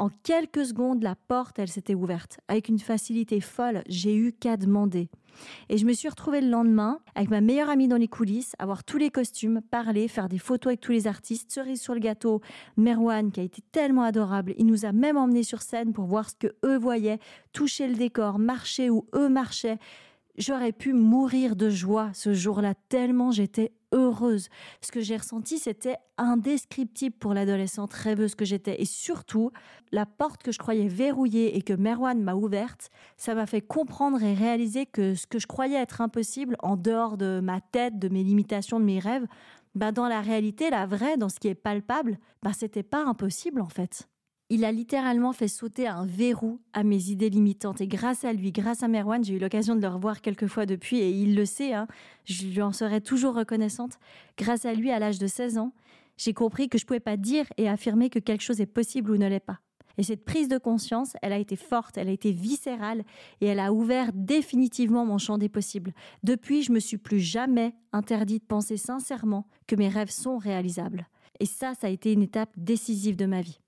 En 0.00 0.08
quelques 0.22 0.64
secondes, 0.64 1.02
la 1.02 1.14
porte, 1.14 1.58
elle 1.58 1.68
s'était 1.68 1.94
ouverte. 1.94 2.40
Avec 2.48 2.70
une 2.70 2.78
facilité 2.78 3.38
folle, 3.42 3.82
j'ai 3.86 4.16
eu 4.16 4.32
qu'à 4.32 4.56
demander. 4.56 5.10
Et 5.68 5.76
je 5.76 5.84
me 5.84 5.92
suis 5.92 6.08
retrouvée 6.08 6.40
le 6.40 6.48
lendemain 6.48 7.00
avec 7.14 7.28
ma 7.28 7.42
meilleure 7.42 7.68
amie 7.68 7.86
dans 7.86 7.98
les 7.98 8.08
coulisses, 8.08 8.56
avoir 8.58 8.82
tous 8.82 8.96
les 8.96 9.10
costumes, 9.10 9.60
parler, 9.70 10.08
faire 10.08 10.30
des 10.30 10.38
photos 10.38 10.68
avec 10.70 10.80
tous 10.80 10.92
les 10.92 11.06
artistes, 11.06 11.52
cerise 11.52 11.82
sur 11.82 11.92
le 11.92 12.00
gâteau. 12.00 12.40
Merwan, 12.78 13.30
qui 13.30 13.40
a 13.40 13.42
été 13.42 13.60
tellement 13.72 14.04
adorable, 14.04 14.54
il 14.56 14.64
nous 14.64 14.86
a 14.86 14.92
même 14.92 15.18
emmenés 15.18 15.42
sur 15.42 15.60
scène 15.60 15.92
pour 15.92 16.06
voir 16.06 16.30
ce 16.30 16.36
que 16.36 16.54
eux 16.64 16.78
voyaient, 16.78 17.18
toucher 17.52 17.86
le 17.86 17.94
décor, 17.94 18.38
marcher 18.38 18.88
où 18.88 19.04
eux 19.14 19.28
marchaient. 19.28 19.78
J'aurais 20.38 20.72
pu 20.72 20.92
mourir 20.92 21.56
de 21.56 21.70
joie 21.70 22.10
ce 22.14 22.32
jour-là 22.32 22.74
tellement 22.88 23.30
j'étais 23.30 23.72
heureuse. 23.92 24.48
Ce 24.80 24.92
que 24.92 25.00
j'ai 25.00 25.16
ressenti, 25.16 25.58
c'était 25.58 25.96
indescriptible 26.16 27.16
pour 27.18 27.34
l'adolescente 27.34 27.92
rêveuse 27.92 28.34
que 28.34 28.44
j'étais. 28.44 28.80
Et 28.80 28.84
surtout, 28.84 29.50
la 29.92 30.06
porte 30.06 30.42
que 30.42 30.52
je 30.52 30.58
croyais 30.58 30.88
verrouillée 30.88 31.56
et 31.56 31.62
que 31.62 31.72
Merwan 31.72 32.22
m'a 32.22 32.34
ouverte, 32.34 32.90
ça 33.16 33.34
m'a 33.34 33.46
fait 33.46 33.60
comprendre 33.60 34.22
et 34.22 34.34
réaliser 34.34 34.86
que 34.86 35.14
ce 35.14 35.26
que 35.26 35.38
je 35.38 35.46
croyais 35.46 35.80
être 35.80 36.00
impossible, 36.00 36.56
en 36.60 36.76
dehors 36.76 37.16
de 37.16 37.40
ma 37.42 37.60
tête, 37.60 37.98
de 37.98 38.08
mes 38.08 38.22
limitations, 38.22 38.78
de 38.78 38.84
mes 38.84 39.00
rêves, 39.00 39.26
bah 39.74 39.92
dans 39.92 40.08
la 40.08 40.20
réalité, 40.20 40.70
la 40.70 40.86
vraie, 40.86 41.16
dans 41.16 41.28
ce 41.28 41.38
qui 41.38 41.48
est 41.48 41.54
palpable, 41.54 42.18
bah 42.42 42.52
c'était 42.52 42.82
pas 42.82 43.04
impossible 43.04 43.60
en 43.60 43.68
fait. 43.68 44.08
Il 44.52 44.64
a 44.64 44.72
littéralement 44.72 45.32
fait 45.32 45.46
sauter 45.46 45.86
un 45.86 46.04
verrou 46.04 46.58
à 46.72 46.82
mes 46.82 47.10
idées 47.10 47.30
limitantes. 47.30 47.80
Et 47.80 47.86
grâce 47.86 48.24
à 48.24 48.32
lui, 48.32 48.50
grâce 48.50 48.82
à 48.82 48.88
Merwan, 48.88 49.22
j'ai 49.22 49.34
eu 49.34 49.38
l'occasion 49.38 49.76
de 49.76 49.80
le 49.80 49.86
revoir 49.86 50.20
quelques 50.20 50.48
fois 50.48 50.66
depuis 50.66 50.98
et 50.98 51.08
il 51.08 51.36
le 51.36 51.44
sait, 51.44 51.72
hein, 51.72 51.86
je 52.24 52.48
lui 52.48 52.60
en 52.60 52.72
serai 52.72 53.00
toujours 53.00 53.36
reconnaissante. 53.36 54.00
Grâce 54.36 54.64
à 54.64 54.74
lui, 54.74 54.90
à 54.90 54.98
l'âge 54.98 55.20
de 55.20 55.28
16 55.28 55.58
ans, 55.58 55.72
j'ai 56.16 56.34
compris 56.34 56.68
que 56.68 56.78
je 56.78 56.84
pouvais 56.84 56.98
pas 56.98 57.16
dire 57.16 57.46
et 57.58 57.68
affirmer 57.68 58.10
que 58.10 58.18
quelque 58.18 58.42
chose 58.42 58.60
est 58.60 58.66
possible 58.66 59.12
ou 59.12 59.16
ne 59.16 59.28
l'est 59.28 59.38
pas. 59.38 59.60
Et 59.98 60.02
cette 60.02 60.24
prise 60.24 60.48
de 60.48 60.58
conscience, 60.58 61.16
elle 61.22 61.32
a 61.32 61.38
été 61.38 61.54
forte, 61.54 61.96
elle 61.96 62.08
a 62.08 62.12
été 62.12 62.32
viscérale 62.32 63.04
et 63.40 63.46
elle 63.46 63.60
a 63.60 63.72
ouvert 63.72 64.10
définitivement 64.12 65.06
mon 65.06 65.18
champ 65.18 65.38
des 65.38 65.48
possibles. 65.48 65.92
Depuis, 66.24 66.62
je 66.62 66.72
me 66.72 66.80
suis 66.80 66.98
plus 66.98 67.20
jamais 67.20 67.72
interdit 67.92 68.40
de 68.40 68.44
penser 68.44 68.76
sincèrement 68.76 69.46
que 69.68 69.76
mes 69.76 69.88
rêves 69.88 70.10
sont 70.10 70.38
réalisables. 70.38 71.06
Et 71.38 71.46
ça, 71.46 71.74
ça 71.74 71.86
a 71.86 71.90
été 71.90 72.12
une 72.12 72.22
étape 72.22 72.50
décisive 72.56 73.14
de 73.14 73.26
ma 73.26 73.42
vie. 73.42 73.60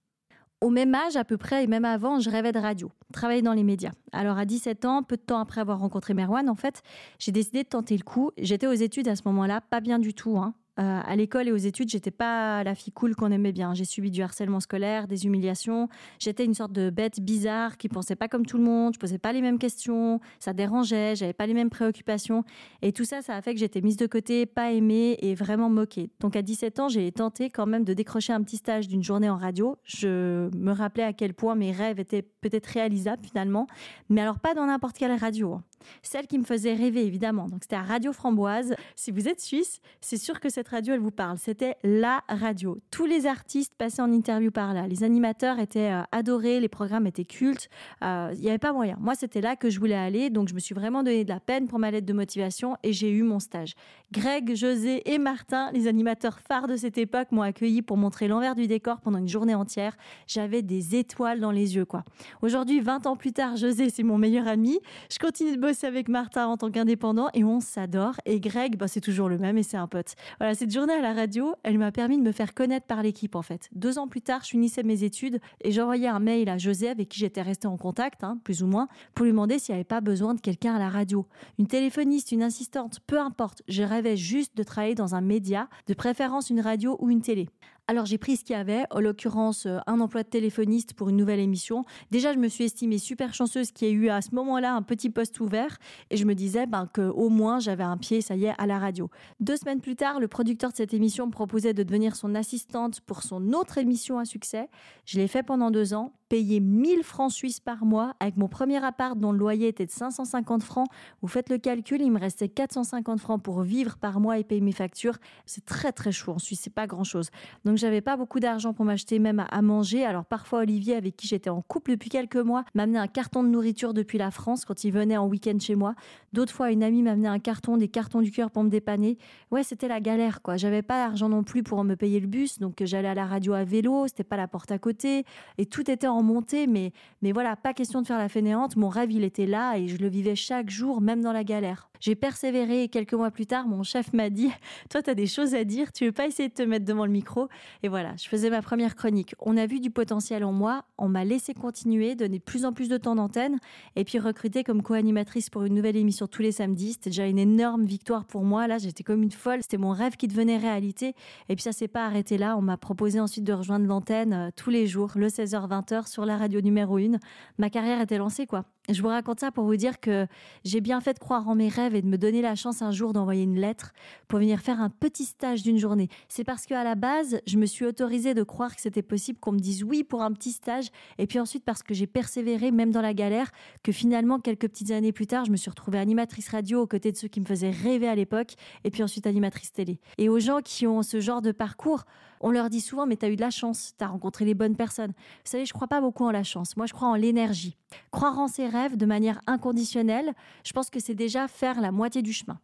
Au 0.63 0.71
même 0.71 0.95
âge, 0.95 1.17
à 1.17 1.25
peu 1.25 1.37
près, 1.37 1.65
et 1.65 1.67
même 1.67 1.85
avant, 1.85 2.21
je 2.21 2.31
rêvais 2.31 2.53
de 2.53 2.59
radio, 2.61 2.93
travailler 3.13 3.43
dans 3.43 3.53
les 3.53 3.65
médias. 3.65 3.91
Alors 4.13 4.39
à 4.39 4.45
17 4.45 4.85
ans, 4.85 5.03
peu 5.03 5.17
de 5.17 5.21
temps 5.21 5.41
après 5.41 5.61
avoir 5.61 5.81
rencontré 5.81 6.15
Merwan, 6.15 6.49
en 6.49 6.55
fait, 6.55 6.85
j'ai 7.19 7.33
décidé 7.33 7.65
de 7.65 7.69
tenter 7.69 7.97
le 7.97 8.05
coup. 8.05 8.31
J'étais 8.39 8.69
aux 8.69 8.73
études 8.73 9.09
à 9.09 9.17
ce 9.17 9.23
moment-là, 9.25 9.61
pas 9.61 9.81
bien 9.81 9.99
du 9.99 10.15
tout. 10.15 10.39
Hein. 10.39 10.55
Euh, 10.79 11.01
à 11.05 11.17
l'école 11.17 11.49
et 11.49 11.53
aux 11.53 11.57
études, 11.57 11.91
j'étais 11.91 12.11
pas 12.11 12.65
la 12.65 12.75
fille 12.75 12.93
cool 12.93 13.15
qu'on 13.15 13.31
aimait 13.31 13.53
bien. 13.53 13.75
J'ai 13.75 13.85
subi 13.85 14.11
du 14.11 14.23
harcèlement 14.23 14.61
scolaire, 14.61 15.07
des 15.07 15.27
humiliations. 15.27 15.89
J'étais 16.19 16.47
une 16.47 16.55
sorte 16.55 16.73
de 16.73 16.89
bête 16.89 17.21
bizarre 17.21 17.77
qui 17.77 17.91
pensait 17.91 18.17
pas 18.17 18.29
comme 18.29 18.47
tout 18.47 18.57
le 18.57 18.65
monde. 18.65 18.95
Je 18.95 18.99
posais 18.99 19.19
pas 19.19 19.33
les 19.33 19.43
mêmes 19.43 19.59
questions. 19.59 20.21
Ça 20.39 20.55
dérangeait. 20.55 21.15
J'avais 21.15 21.35
pas 21.35 21.47
les 21.47 21.53
mêmes 21.53 21.69
préoccupations. 21.69 22.45
Et 22.81 22.93
tout 22.93 23.05
ça, 23.05 23.21
ça 23.21 23.37
a 23.37 23.43
fait 23.43 23.53
que 23.53 23.61
j'étais 23.61 23.83
mise 23.83 23.99
de 23.99 24.07
côté, 24.07 24.47
pas 24.47 24.73
aimée 24.73 25.19
et 25.21 25.35
vraiment 25.35 25.69
moquée. 25.69 26.11
Donc 26.21 26.37
à 26.37 26.43
17 26.43 26.81
ans, 26.81 26.89
j'ai 26.89 27.13
tenté 27.13 27.51
quand 27.51 27.67
même 27.67 27.85
de 27.85 27.93
décrocher 27.93 28.33
un 28.33 28.43
petit 28.43 28.57
stage 28.57 28.89
d'une 28.89 29.03
journée 29.03 29.29
en 29.29 29.37
radio. 29.37 29.77
Je 29.85 30.49
me 30.57 30.73
rappelais 30.73 31.05
à 31.05 31.13
quel 31.13 31.35
point 31.35 31.55
mes 31.55 31.73
rêves 31.73 32.01
étaient 32.01 32.23
peut-être 32.23 32.67
réalisables 32.67 33.25
finalement. 33.25 33.67
Mais 34.09 34.23
alors 34.23 34.39
pas 34.39 34.55
dans 34.55 34.67
n'importe 34.67 34.97
quelle 34.97 35.13
radio. 35.13 35.61
Celle 36.03 36.27
qui 36.27 36.39
me 36.39 36.45
faisait 36.45 36.75
rêver 36.75 37.05
évidemment. 37.05 37.49
Donc 37.49 37.61
c'était 37.63 37.77
à 37.77 37.83
Radio 37.83 38.13
Framboise. 38.13 38.75
Si 38.97 39.11
vous 39.11 39.29
êtes 39.29 39.41
suisse, 39.41 39.81
c'est 40.01 40.17
sûr 40.17 40.41
que 40.41 40.49
cette 40.49 40.69
radio, 40.69 40.95
elle 40.95 41.01
vous 41.01 41.11
parle. 41.11 41.39
C'était 41.39 41.77
la 41.83 42.23
radio. 42.29 42.79
Tous 42.91 43.07
les 43.07 43.27
artistes 43.27 43.75
passaient 43.77 44.03
en 44.03 44.13
interview 44.13 44.51
par 44.51 44.75
là. 44.75 44.87
Les 44.87 45.05
animateurs 45.05 45.59
étaient 45.59 45.93
euh, 45.93 46.03
adorés, 46.13 46.61
les 46.61 46.69
programmes 46.69 47.07
étaient 47.07 47.25
cultes. 47.25 47.69
Euh, 48.03 48.31
il 48.35 48.41
n'y 48.41 48.49
avait 48.49 48.59
pas 48.59 48.73
moyen. 48.73 48.97
Moi, 49.01 49.15
c'était 49.15 49.41
là 49.41 49.57
que 49.57 49.71
je 49.71 49.79
voulais 49.79 49.95
aller, 49.95 50.31
donc 50.31 50.49
je 50.49 50.55
me 50.55 50.61
suis 50.61 50.75
vraiment 50.75 51.03
donné 51.03 51.25
de 51.25 51.29
la 51.29 51.41
peine 51.41 51.69
pour 51.69 51.79
ma 51.79 51.91
lettre 51.91 52.07
de 52.07 52.13
motivation 52.13 52.77
et 52.83 52.93
j'ai 52.93 53.11
eu 53.11 53.23
mon 53.23 53.39
stage. 53.39 53.75
Greg, 54.13 54.55
José 54.55 55.03
et 55.11 55.19
Martin, 55.19 55.71
les 55.73 55.87
animateurs 55.87 56.41
phares 56.41 56.69
de 56.69 56.77
cette 56.77 56.99
époque, 56.99 57.33
m'ont 57.33 57.43
accueilli 57.43 57.83
pour 57.83 57.97
montrer 57.97 58.29
l'envers 58.29 58.55
du 58.55 58.67
décor 58.67 59.01
pendant 59.01 59.19
une 59.19 59.29
journée 59.29 59.55
entière. 59.55 59.97
J'avais 60.27 60.63
des 60.63 60.97
étoiles 60.97 61.41
dans 61.41 61.51
les 61.51 61.77
yeux, 61.77 61.85
quoi. 61.85 62.05
Aujourd'hui, 62.43 62.81
20 62.81 63.07
ans 63.07 63.17
plus 63.17 63.33
tard, 63.33 63.57
José, 63.57 63.91
c'est 63.91 64.03
mon 64.03 64.19
meilleur 64.19 64.47
ami. 64.47 64.79
Je 65.11 65.19
continue 65.19 65.57
de 65.57 65.61
bosser 65.61 65.72
avec 65.83 66.09
Martin 66.09 66.47
en 66.47 66.57
tant 66.57 66.71
qu'indépendant 66.71 67.29
et 67.35 67.45
on 67.45 67.61
s'adore. 67.61 68.15
Et 68.27 68.41
Greg, 68.41 68.77
bah, 68.77 68.89
c'est 68.89 69.01
toujours 69.01 69.29
le 69.29 69.39
même 69.39 69.59
et 69.59 69.63
c'est 69.63 69.77
un 69.77 69.89
pote. 69.89 70.15
Voilà, 70.39 70.55
cette 70.55 70.71
journée 70.71 70.93
à 70.93 71.01
la 71.01 71.13
radio, 71.13 71.55
elle 71.63 71.79
m'a 71.79 71.91
permis 71.91 72.19
de 72.19 72.23
me 72.23 72.33
faire 72.33 72.55
connaître 72.55 72.87
par 72.87 73.03
l'équipe 73.03 73.35
en 73.35 73.43
fait. 73.43 73.69
Deux 73.73 73.99
ans 73.99 74.07
plus 74.07 74.21
tard, 74.21 74.43
je 74.45 74.51
finissais 74.51 74.83
mes 74.83 75.05
études 75.05 75.41
et 75.63 75.73
j'envoyais 75.73 76.09
un 76.09 76.21
mail 76.21 76.49
à 76.49 76.59
José 76.59 76.89
avec 76.89 77.09
qui 77.09 77.19
j'étais 77.19 77.43
restée 77.43 77.67
en 77.67 77.77
contact, 77.77 78.23
hein, 78.23 78.39
plus 78.45 78.63
ou 78.63 78.67
moins, 78.67 78.89
pour 79.15 79.25
lui 79.25 79.33
demander 79.33 79.59
s'il 79.59 79.75
n'y 79.75 79.81
avait 79.81 79.85
pas 79.85 80.01
besoin 80.01 80.35
de 80.35 80.41
quelqu'un 80.41 80.75
à 80.75 80.79
la 80.79 80.89
radio. 80.89 81.27
Une 81.59 81.67
téléphoniste, 81.67 82.33
une 82.33 82.43
assistante, 82.43 83.01
peu 83.07 83.19
importe. 83.19 83.63
Je 83.69 83.83
rêvais 83.83 84.17
juste 84.17 84.57
de 84.57 84.63
travailler 84.63 84.95
dans 84.95 85.15
un 85.15 85.21
média, 85.21 85.69
de 85.87 85.95
préférence 85.95 86.51
une 86.51 86.61
radio 86.61 86.97
ou 87.01 87.11
une 87.11 87.23
télé. 87.23 87.49
Alors 87.89 88.07
j'ai 88.07 88.17
pris 88.17 88.37
ce 88.37 88.45
qu'il 88.45 88.55
y 88.55 88.59
avait, 88.59 88.85
en 88.91 89.01
l'occurrence 89.01 89.67
euh, 89.67 89.79
un 89.89 89.99
emploi 89.99 90.23
de 90.23 90.29
téléphoniste 90.29 90.95
pour 90.95 91.09
une 91.09 91.17
nouvelle 91.17 91.41
émission. 91.41 91.85
Déjà 92.13 92.33
je 92.33 92.39
me 92.39 92.47
suis 92.47 92.65
estimée 92.65 92.99
super 92.99 93.35
chanceuse 93.35 93.73
qu'il 93.73 93.89
y 93.89 93.91
ait 93.91 93.95
eu 93.95 94.09
à 94.09 94.23
ce 94.23 94.35
moment-là 94.37 94.73
un 94.73 94.83
petit 94.83 95.11
poste 95.11 95.41
ouvert 95.41 95.79
et 96.11 96.17
je 96.17 96.25
me 96.25 96.35
disais 96.35 96.67
ben, 96.67 96.89
qu'au 96.95 97.29
moins 97.29 97.59
j'avais 97.59 97.83
un 97.83 97.97
pied, 97.97 98.21
ça 98.21 98.37
y 98.37 98.45
est, 98.45 98.55
à 98.57 98.67
la 98.67 98.79
radio. 98.79 99.11
Deux 99.41 99.57
semaines 99.57 99.81
plus 99.81 99.97
tard, 99.97 100.21
le 100.21 100.29
producteur 100.29 100.71
de 100.71 100.77
cette 100.77 100.95
émission 100.95 101.27
me 101.27 101.33
proposait 101.33 101.75
de 101.75 101.83
devenir 101.83 102.15
son 102.15 102.37
assistante 102.37 103.01
pour 103.01 103.25
son 103.25 103.53
autre 103.53 103.79
émission 103.79 104.19
à 104.19 104.25
succès. 104.25 104.69
Je 105.05 105.19
l'ai 105.19 105.27
fait 105.27 105.43
pendant 105.43 105.73
deux 105.73 105.93
ans 105.93 106.13
payer 106.33 106.61
1000 106.61 107.03
francs 107.03 107.31
suisses 107.31 107.61
par 107.61 107.85
mois 107.85 108.15
avec 108.19 108.39
mon 108.39 108.49
premier 108.49 108.83
appart 108.83 109.19
dont 109.19 109.33
le 109.33 109.39
loyer 109.39 109.69
était 109.69 109.85
de 109.85 109.91
550 109.91 110.63
francs. 110.63 110.89
Vous 111.21 111.29
faites 111.29 111.51
le 111.51 111.59
calcul, 111.59 112.01
il 112.01 112.11
me 112.11 112.19
restait 112.19 112.49
450 112.49 113.21
francs 113.21 113.43
pour 113.43 113.61
vivre 113.61 113.99
par 113.99 114.19
mois 114.19 114.39
et 114.39 114.43
payer 114.43 114.63
mes 114.63 114.73
factures. 114.73 115.19
C'est 115.45 115.67
très 115.67 115.93
très 115.93 116.11
chaud 116.11 116.33
en 116.33 116.39
Suisse, 116.39 116.61
c'est 116.63 116.73
pas 116.73 116.87
grand 116.87 117.05
chose. 117.05 117.29
Donc 117.67 117.77
j'avais 117.77 118.01
pas 118.01 118.17
beaucoup 118.17 118.41
d'argent 118.41 118.73
pour 118.73 118.87
m'acheter 118.87 119.19
même 119.19 119.45
à 119.47 119.61
manger. 119.61 120.07
Alors 120.07 120.25
parfois 120.25 120.61
Olivier, 120.61 120.95
avec 120.95 121.19
qui 121.19 121.27
j'étais 121.27 121.51
en 121.51 121.61
couple 121.61 121.91
depuis 121.91 122.09
quelques 122.09 122.37
mois, 122.37 122.65
m'amenait 122.75 122.99
un 122.99 123.09
carton 123.09 123.43
de 123.43 123.49
nourriture 123.49 123.93
depuis 123.93 124.17
la 124.17 124.31
France 124.31 124.65
quand 124.65 124.85
il 124.85 124.91
venait 124.91 125.19
en 125.19 125.29
week-end 125.29 125.59
chez 125.61 125.75
moi. 125.75 125.95
D'autres 126.33 126.55
fois, 126.55 126.71
une 126.71 126.83
amie 126.83 127.03
m'amenait 127.03 127.29
un 127.29 127.41
carton, 127.41 127.77
des 127.77 127.89
cartons 127.89 128.23
du 128.23 128.31
cœur 128.31 128.51
pour 128.51 128.65
me 128.65 128.71
dépanner. 128.71 129.19
Ouais, 129.51 129.65
c'était 129.65 129.87
la 129.87 130.01
galère 130.01 130.41
quoi. 130.41 130.57
J'avais 130.57 130.81
pas 130.81 130.97
d'argent 130.97 131.29
non 131.29 131.43
plus 131.43 131.63
pour 131.63 131.85
me 131.85 131.95
payer 131.95 132.21
le 132.21 132.27
bus, 132.27 132.59
donc 132.59 132.83
j'allais 132.83 133.09
à 133.09 133.15
la 133.15 133.27
radio 133.27 133.53
à 133.53 133.65
vélo, 133.65 134.07
c'était 134.07 134.25
pas 134.25 134.39
la 134.39 134.49
porte 134.49 134.73
à 134.73 134.79
côté 134.79 135.27
et 135.59 135.67
tout 135.67 135.91
était 135.91 136.07
en 136.07 136.22
monter, 136.23 136.67
mais, 136.67 136.93
mais 137.23 137.33
voilà, 137.33 137.57
pas 137.57 137.75
question 137.75 138.03
de 138.03 138.07
faire 138.07 138.19
la 138.19 138.29
fainéante. 138.29 138.77
Mon 138.77 138.89
rêve, 138.89 139.13
il 139.13 139.25
était 139.25 139.47
là 139.47 139.77
et 139.77 139.89
je 139.89 139.99
le 139.99 140.09
vivais 140.09 140.37
chaque 140.37 140.71
jour, 140.71 141.01
même 141.01 141.23
dans 141.23 141.33
la 141.33 141.45
galère. 141.45 141.92
J'ai 142.03 142.17
persévéré 142.17 142.83
et 142.83 142.89
quelques 142.89 143.15
mois 143.15 143.31
plus 143.31 143.47
tard, 143.47 143.69
mon 143.69 143.85
chef 143.85 144.13
m'a 144.13 144.29
dit 144.29 144.51
Toi, 144.91 145.03
tu 145.03 145.11
as 145.11 145.15
des 145.15 145.29
choses 145.29 145.55
à 145.55 145.63
dire, 145.63 145.93
tu 145.93 146.05
veux 146.05 146.11
pas 146.11 146.27
essayer 146.27 146.49
de 146.49 146.55
te 146.55 146.63
mettre 146.65 146.85
devant 146.85 147.07
le 147.07 147.13
micro? 147.13 147.49
Et 147.85 147.89
voilà, 147.89 148.17
je 148.17 148.29
faisais 148.29 148.51
ma 148.51 148.61
première 148.61 148.97
chronique. 148.97 149.37
On 149.39 149.57
a 149.57 149.67
vu 149.67 149.79
du 149.79 149.89
potentiel 149.93 150.43
en 150.43 150.51
moi, 150.51 150.85
on 150.99 151.07
m'a 151.07 151.25
laissé 151.25 151.55
continuer, 151.55 152.17
donner 152.17 152.41
de 152.41 152.43
plus 152.43 152.65
en 152.65 152.73
plus 152.73 152.89
de 152.89 152.97
temps 152.97 153.15
d'antenne 153.15 153.61
et 153.95 154.03
puis 154.03 154.19
recruter 154.19 154.65
comme 154.65 154.83
co-animatrice 154.83 155.49
pour 155.49 155.63
une 155.63 155.75
nouvelle 155.75 155.97
émission 155.97 156.27
tous 156.27 156.43
les 156.43 156.51
samedis. 156.51 156.95
C'était 156.95 157.11
déjà 157.11 157.29
une 157.29 157.39
énorme 157.39 157.85
victoire 157.85 158.25
pour 158.25 158.43
moi. 158.43 158.67
Là, 158.67 158.79
j'étais 158.79 159.05
comme 159.05 159.23
une 159.23 159.31
folle. 159.31 159.63
C'était 159.63 159.77
mon 159.77 159.93
rêve 159.93 160.17
qui 160.17 160.27
devenait 160.27 160.59
réalité. 160.59 161.15
Et 161.49 161.55
puis 161.55 161.63
ça 161.63 161.71
s'est 161.71 161.87
pas 161.87 162.05
arrêté 162.05 162.37
là. 162.37 162.57
On 162.57 162.63
m'a 162.63 162.79
proposé 162.79 163.21
ensuite 163.21 163.45
de 163.45 163.53
rejoindre 163.53 163.87
l'antenne 163.87 164.33
euh, 164.33 164.51
tous 164.57 164.71
les 164.71 164.89
jours, 164.89 165.13
le 165.15 165.29
16h-20h 165.29 166.09
sur 166.09 166.27
la 166.27 166.37
radio 166.37 166.61
numéro 166.63 166.97
1. 166.97 167.21
Ma 167.59 167.71
carrière 167.71 168.01
était 168.01 168.19
lancée, 168.19 168.49
quoi. 168.49 168.65
Je 168.89 169.01
vous 169.01 169.09
raconte 169.09 169.39
ça 169.39 169.53
pour 169.53 169.65
vous 169.65 169.77
dire 169.77 170.01
que 170.01 170.27
j'ai 170.65 170.81
bien 170.81 171.01
fait 171.01 171.15
de 171.15 171.21
croire 171.21 171.49
en 171.49 171.55
mes 171.55 171.69
rêves 171.69 171.95
et 171.95 172.03
de 172.03 172.09
me 172.09 172.19
donner 172.19 172.43
la 172.43 172.57
chance 172.57 172.83
un 172.83 172.91
jour 172.91 173.13
d'envoyer 173.13 173.45
une 173.45 173.61
lettre 173.61 173.93
pour 174.27 174.41
venir 174.41 174.61
faire 174.61 174.81
un 174.81 174.91
petit 174.91 175.25
stage 175.25 175.63
d'une 175.63 175.79
journée. 175.79 176.09
C'est 176.29 176.43
parce 176.43 176.67
qu'à 176.67 176.83
la 176.83 176.97
base, 176.97 177.41
je 177.47 177.59
me 177.59 177.67
suis 177.67 177.85
autorisée 177.85 178.35
de 178.35 178.43
croire 178.43 178.75
que 178.75 178.81
c'était 178.81 179.03
possible 179.03 179.39
qu'on 179.39 179.53
me 179.53 179.61
dise 179.61 179.85
oui 179.85 180.03
pour 180.03 180.23
un 180.23 180.33
petit 180.33 180.51
stage 180.51 180.89
et 181.19 181.29
puis 181.29 181.39
ensuite 181.39 181.65
parce 181.65 181.85
que 181.85 181.95
j'ai 181.95 182.09
persévéré 182.09 182.73
même 182.73 182.91
dans 182.91 183.03
la 183.03 183.15
galère 183.15 183.53
que 183.85 183.93
finalement 183.93 184.41
quelques 184.41 184.69
petites 184.69 184.91
années 184.91 185.13
plus 185.13 185.29
tard, 185.29 185.45
je 185.45 185.53
me 185.53 185.57
suis 185.57 185.71
retrouvée 185.71 185.99
animatrice 185.99 186.49
radio 186.49 186.83
aux 186.83 186.89
côtés 186.89 187.13
de 187.13 187.17
ceux 187.17 187.29
qui 187.29 187.41
me 187.41 187.47
faisaient 187.47 187.71
rêver 187.71 188.09
à 188.09 188.17
l'époque 188.17 188.55
et 188.83 188.91
puis 188.91 189.05
ensuite 189.05 189.29
animatrice 189.29 189.73
télé. 189.73 190.01
Et 190.19 190.29
aux 190.29 190.41
gens 190.41 190.61
qui 190.61 190.89
ont 190.89 191.03
ce 191.03 191.21
genre 191.21 191.41
de 191.41 191.53
parcours, 191.53 192.05
on 192.43 192.51
leur 192.51 192.69
dit 192.71 192.81
souvent, 192.81 193.07
mais 193.07 193.17
tu 193.17 193.25
as 193.25 193.31
eu 193.31 193.37
de 193.37 193.41
la 193.41 193.51
chance, 193.51 193.95
tu 193.97 194.05
as 194.05 194.09
rencontré 194.09 194.45
les 194.45 194.55
bonnes 194.55 194.77
personnes. 194.77 195.13
Vous 195.13 195.51
savez, 195.51 195.65
je 195.65 195.73
crois 195.73 195.89
pas 195.89 196.01
beaucoup 196.01 196.25
en 196.25 196.31
la 196.31 196.45
chance. 196.45 196.77
Moi, 196.77 196.87
je 196.87 196.93
crois 196.93 197.09
en 197.09 197.15
l'énergie. 197.15 197.77
Croire 198.11 198.39
en 198.39 198.49
ses 198.49 198.67
rêves 198.67 198.97
de 198.97 199.07
manière 199.07 199.41
inconditionnelle, 199.47 200.33
je 200.65 200.73
pense 200.73 200.91
que 200.91 201.01
c'est 201.01 201.15
déjà 201.15 201.49
faire 201.49 201.81
la 201.81 201.93
moitié 201.93 202.23
du 202.23 202.33
chemin. 202.33 202.59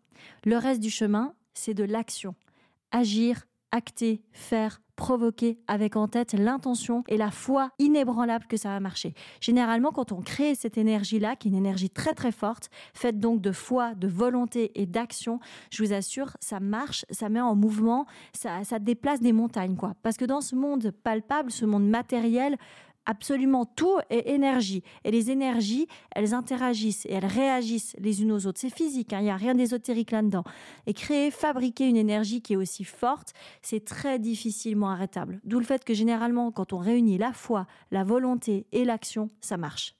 Le 0.44 0.56
reste 0.56 0.80
du 0.80 0.90
chemin, 0.90 1.34
c'est 1.54 1.74
de 1.74 1.84
l'action. 1.84 2.34
Agir, 2.90 3.46
acter, 3.72 4.22
faire, 4.32 4.80
provoquer 4.98 5.58
avec 5.68 5.94
en 5.94 6.08
tête 6.08 6.32
l'intention 6.32 7.04
et 7.06 7.16
la 7.16 7.30
foi 7.30 7.70
inébranlable 7.78 8.46
que 8.46 8.56
ça 8.56 8.70
va 8.70 8.80
marcher. 8.80 9.14
Généralement, 9.40 9.92
quand 9.92 10.10
on 10.10 10.20
crée 10.20 10.56
cette 10.56 10.76
énergie-là, 10.76 11.36
qui 11.36 11.48
est 11.48 11.50
une 11.52 11.56
énergie 11.56 11.88
très 11.88 12.14
très 12.14 12.32
forte, 12.32 12.68
faite 12.94 13.20
donc 13.20 13.40
de 13.40 13.52
foi, 13.52 13.94
de 13.94 14.08
volonté 14.08 14.72
et 14.74 14.86
d'action, 14.86 15.38
je 15.70 15.84
vous 15.84 15.92
assure, 15.92 16.36
ça 16.40 16.58
marche, 16.58 17.04
ça 17.10 17.28
met 17.28 17.40
en 17.40 17.54
mouvement, 17.54 18.06
ça, 18.32 18.64
ça 18.64 18.80
déplace 18.80 19.20
des 19.20 19.32
montagnes, 19.32 19.76
quoi. 19.76 19.94
Parce 20.02 20.16
que 20.16 20.24
dans 20.24 20.40
ce 20.40 20.56
monde 20.56 20.90
palpable, 20.90 21.52
ce 21.52 21.64
monde 21.64 21.88
matériel, 21.88 22.56
absolument 23.08 23.64
tout 23.64 23.98
est 24.10 24.28
énergie. 24.28 24.84
Et 25.04 25.10
les 25.10 25.32
énergies, 25.32 25.88
elles 26.14 26.34
interagissent 26.34 27.06
et 27.06 27.14
elles 27.14 27.26
réagissent 27.26 27.96
les 27.98 28.22
unes 28.22 28.30
aux 28.30 28.46
autres. 28.46 28.60
C'est 28.60 28.74
physique, 28.74 29.12
hein, 29.12 29.18
il 29.20 29.24
n'y 29.24 29.30
a 29.30 29.36
rien 29.36 29.54
d'ésotérique 29.54 30.12
là-dedans. 30.12 30.44
Et 30.86 30.94
créer, 30.94 31.32
fabriquer 31.32 31.88
une 31.88 31.96
énergie 31.96 32.42
qui 32.42 32.52
est 32.52 32.56
aussi 32.56 32.84
forte, 32.84 33.32
c'est 33.62 33.84
très 33.84 34.18
difficilement 34.18 34.90
arrêtable. 34.90 35.40
D'où 35.44 35.58
le 35.58 35.64
fait 35.64 35.84
que 35.84 35.94
généralement, 35.94 36.52
quand 36.52 36.72
on 36.72 36.78
réunit 36.78 37.18
la 37.18 37.32
foi, 37.32 37.66
la 37.90 38.04
volonté 38.04 38.66
et 38.72 38.84
l'action, 38.84 39.30
ça 39.40 39.56
marche. 39.56 39.97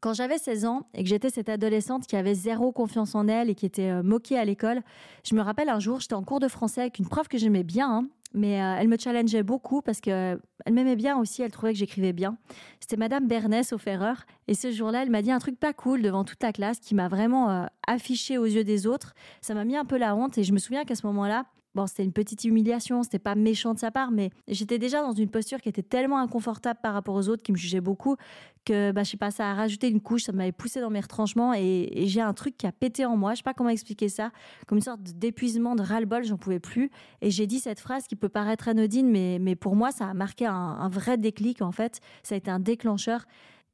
Quand 0.00 0.12
j'avais 0.12 0.38
16 0.38 0.64
ans 0.64 0.86
et 0.94 1.02
que 1.02 1.08
j'étais 1.08 1.30
cette 1.30 1.48
adolescente 1.48 2.06
qui 2.06 2.16
avait 2.16 2.34
zéro 2.34 2.72
confiance 2.72 3.14
en 3.14 3.26
elle 3.26 3.50
et 3.50 3.54
qui 3.54 3.66
était 3.66 3.90
euh, 3.90 4.02
moquée 4.02 4.38
à 4.38 4.44
l'école, 4.44 4.82
je 5.24 5.34
me 5.34 5.40
rappelle 5.40 5.68
un 5.68 5.80
jour, 5.80 6.00
j'étais 6.00 6.14
en 6.14 6.22
cours 6.22 6.40
de 6.40 6.48
français 6.48 6.82
avec 6.82 6.98
une 6.98 7.08
prof 7.08 7.26
que 7.26 7.38
j'aimais 7.38 7.64
bien, 7.64 7.90
hein, 7.90 8.08
mais 8.34 8.62
euh, 8.62 8.76
elle 8.78 8.88
me 8.88 8.96
challengeait 8.96 9.42
beaucoup 9.42 9.82
parce 9.82 10.00
que 10.00 10.38
elle 10.66 10.72
m'aimait 10.72 10.96
bien 10.96 11.18
aussi, 11.18 11.42
elle 11.42 11.50
trouvait 11.50 11.72
que 11.72 11.78
j'écrivais 11.78 12.12
bien. 12.12 12.36
C'était 12.80 12.96
Madame 12.96 13.26
Bernès 13.26 13.72
au 13.72 13.78
Ferreur 13.78 14.24
et 14.46 14.54
ce 14.54 14.70
jour-là, 14.70 15.02
elle 15.02 15.10
m'a 15.10 15.22
dit 15.22 15.32
un 15.32 15.38
truc 15.38 15.58
pas 15.58 15.72
cool 15.72 16.02
devant 16.02 16.24
toute 16.24 16.42
la 16.42 16.52
classe 16.52 16.78
qui 16.78 16.94
m'a 16.94 17.08
vraiment 17.08 17.50
euh, 17.50 17.66
affiché 17.86 18.38
aux 18.38 18.46
yeux 18.46 18.64
des 18.64 18.86
autres. 18.86 19.14
Ça 19.40 19.54
m'a 19.54 19.64
mis 19.64 19.76
un 19.76 19.84
peu 19.84 19.96
la 19.96 20.14
honte 20.14 20.38
et 20.38 20.44
je 20.44 20.52
me 20.52 20.58
souviens 20.58 20.84
qu'à 20.84 20.94
ce 20.94 21.06
moment-là, 21.06 21.46
C'était 21.86 22.04
une 22.04 22.12
petite 22.12 22.44
humiliation, 22.44 23.02
c'était 23.02 23.18
pas 23.18 23.34
méchant 23.34 23.74
de 23.74 23.78
sa 23.78 23.90
part, 23.90 24.10
mais 24.10 24.30
j'étais 24.48 24.78
déjà 24.78 25.02
dans 25.02 25.12
une 25.12 25.28
posture 25.28 25.60
qui 25.60 25.68
était 25.68 25.82
tellement 25.82 26.18
inconfortable 26.18 26.80
par 26.82 26.94
rapport 26.94 27.14
aux 27.14 27.28
autres 27.28 27.42
qui 27.42 27.52
me 27.52 27.56
jugeaient 27.56 27.80
beaucoup 27.80 28.16
que, 28.64 28.92
bah, 28.92 29.02
je 29.02 29.10
sais 29.10 29.16
pas, 29.16 29.30
ça 29.30 29.50
a 29.50 29.54
rajouté 29.54 29.88
une 29.88 30.00
couche, 30.00 30.24
ça 30.24 30.32
m'avait 30.32 30.52
poussé 30.52 30.80
dans 30.80 30.90
mes 30.90 31.00
retranchements 31.00 31.54
et, 31.54 31.88
j'ai 32.08 32.20
un 32.20 32.34
truc 32.34 32.56
qui 32.56 32.66
a 32.66 32.72
pété 32.72 33.04
en 33.06 33.16
moi. 33.16 33.32
Je 33.32 33.38
sais 33.38 33.42
pas 33.42 33.54
comment 33.54 33.70
expliquer 33.70 34.08
ça, 34.08 34.30
comme 34.66 34.78
une 34.78 34.84
sorte 34.84 35.00
d'épuisement, 35.02 35.74
de 35.74 35.82
ras-le-bol, 35.82 36.24
j'en 36.24 36.36
pouvais 36.36 36.60
plus. 36.60 36.90
Et 37.22 37.30
j'ai 37.30 37.46
dit 37.46 37.60
cette 37.60 37.80
phrase 37.80 38.06
qui 38.06 38.16
peut 38.16 38.28
paraître 38.28 38.68
anodine, 38.68 39.08
mais, 39.08 39.38
mais 39.40 39.56
pour 39.56 39.76
moi, 39.76 39.90
ça 39.90 40.06
a 40.06 40.14
marqué 40.14 40.46
un, 40.46 40.52
un 40.54 40.88
vrai 40.88 41.16
déclic 41.16 41.62
en 41.62 41.72
fait. 41.72 42.00
Ça 42.22 42.34
a 42.34 42.38
été 42.38 42.50
un 42.50 42.60
déclencheur. 42.60 43.24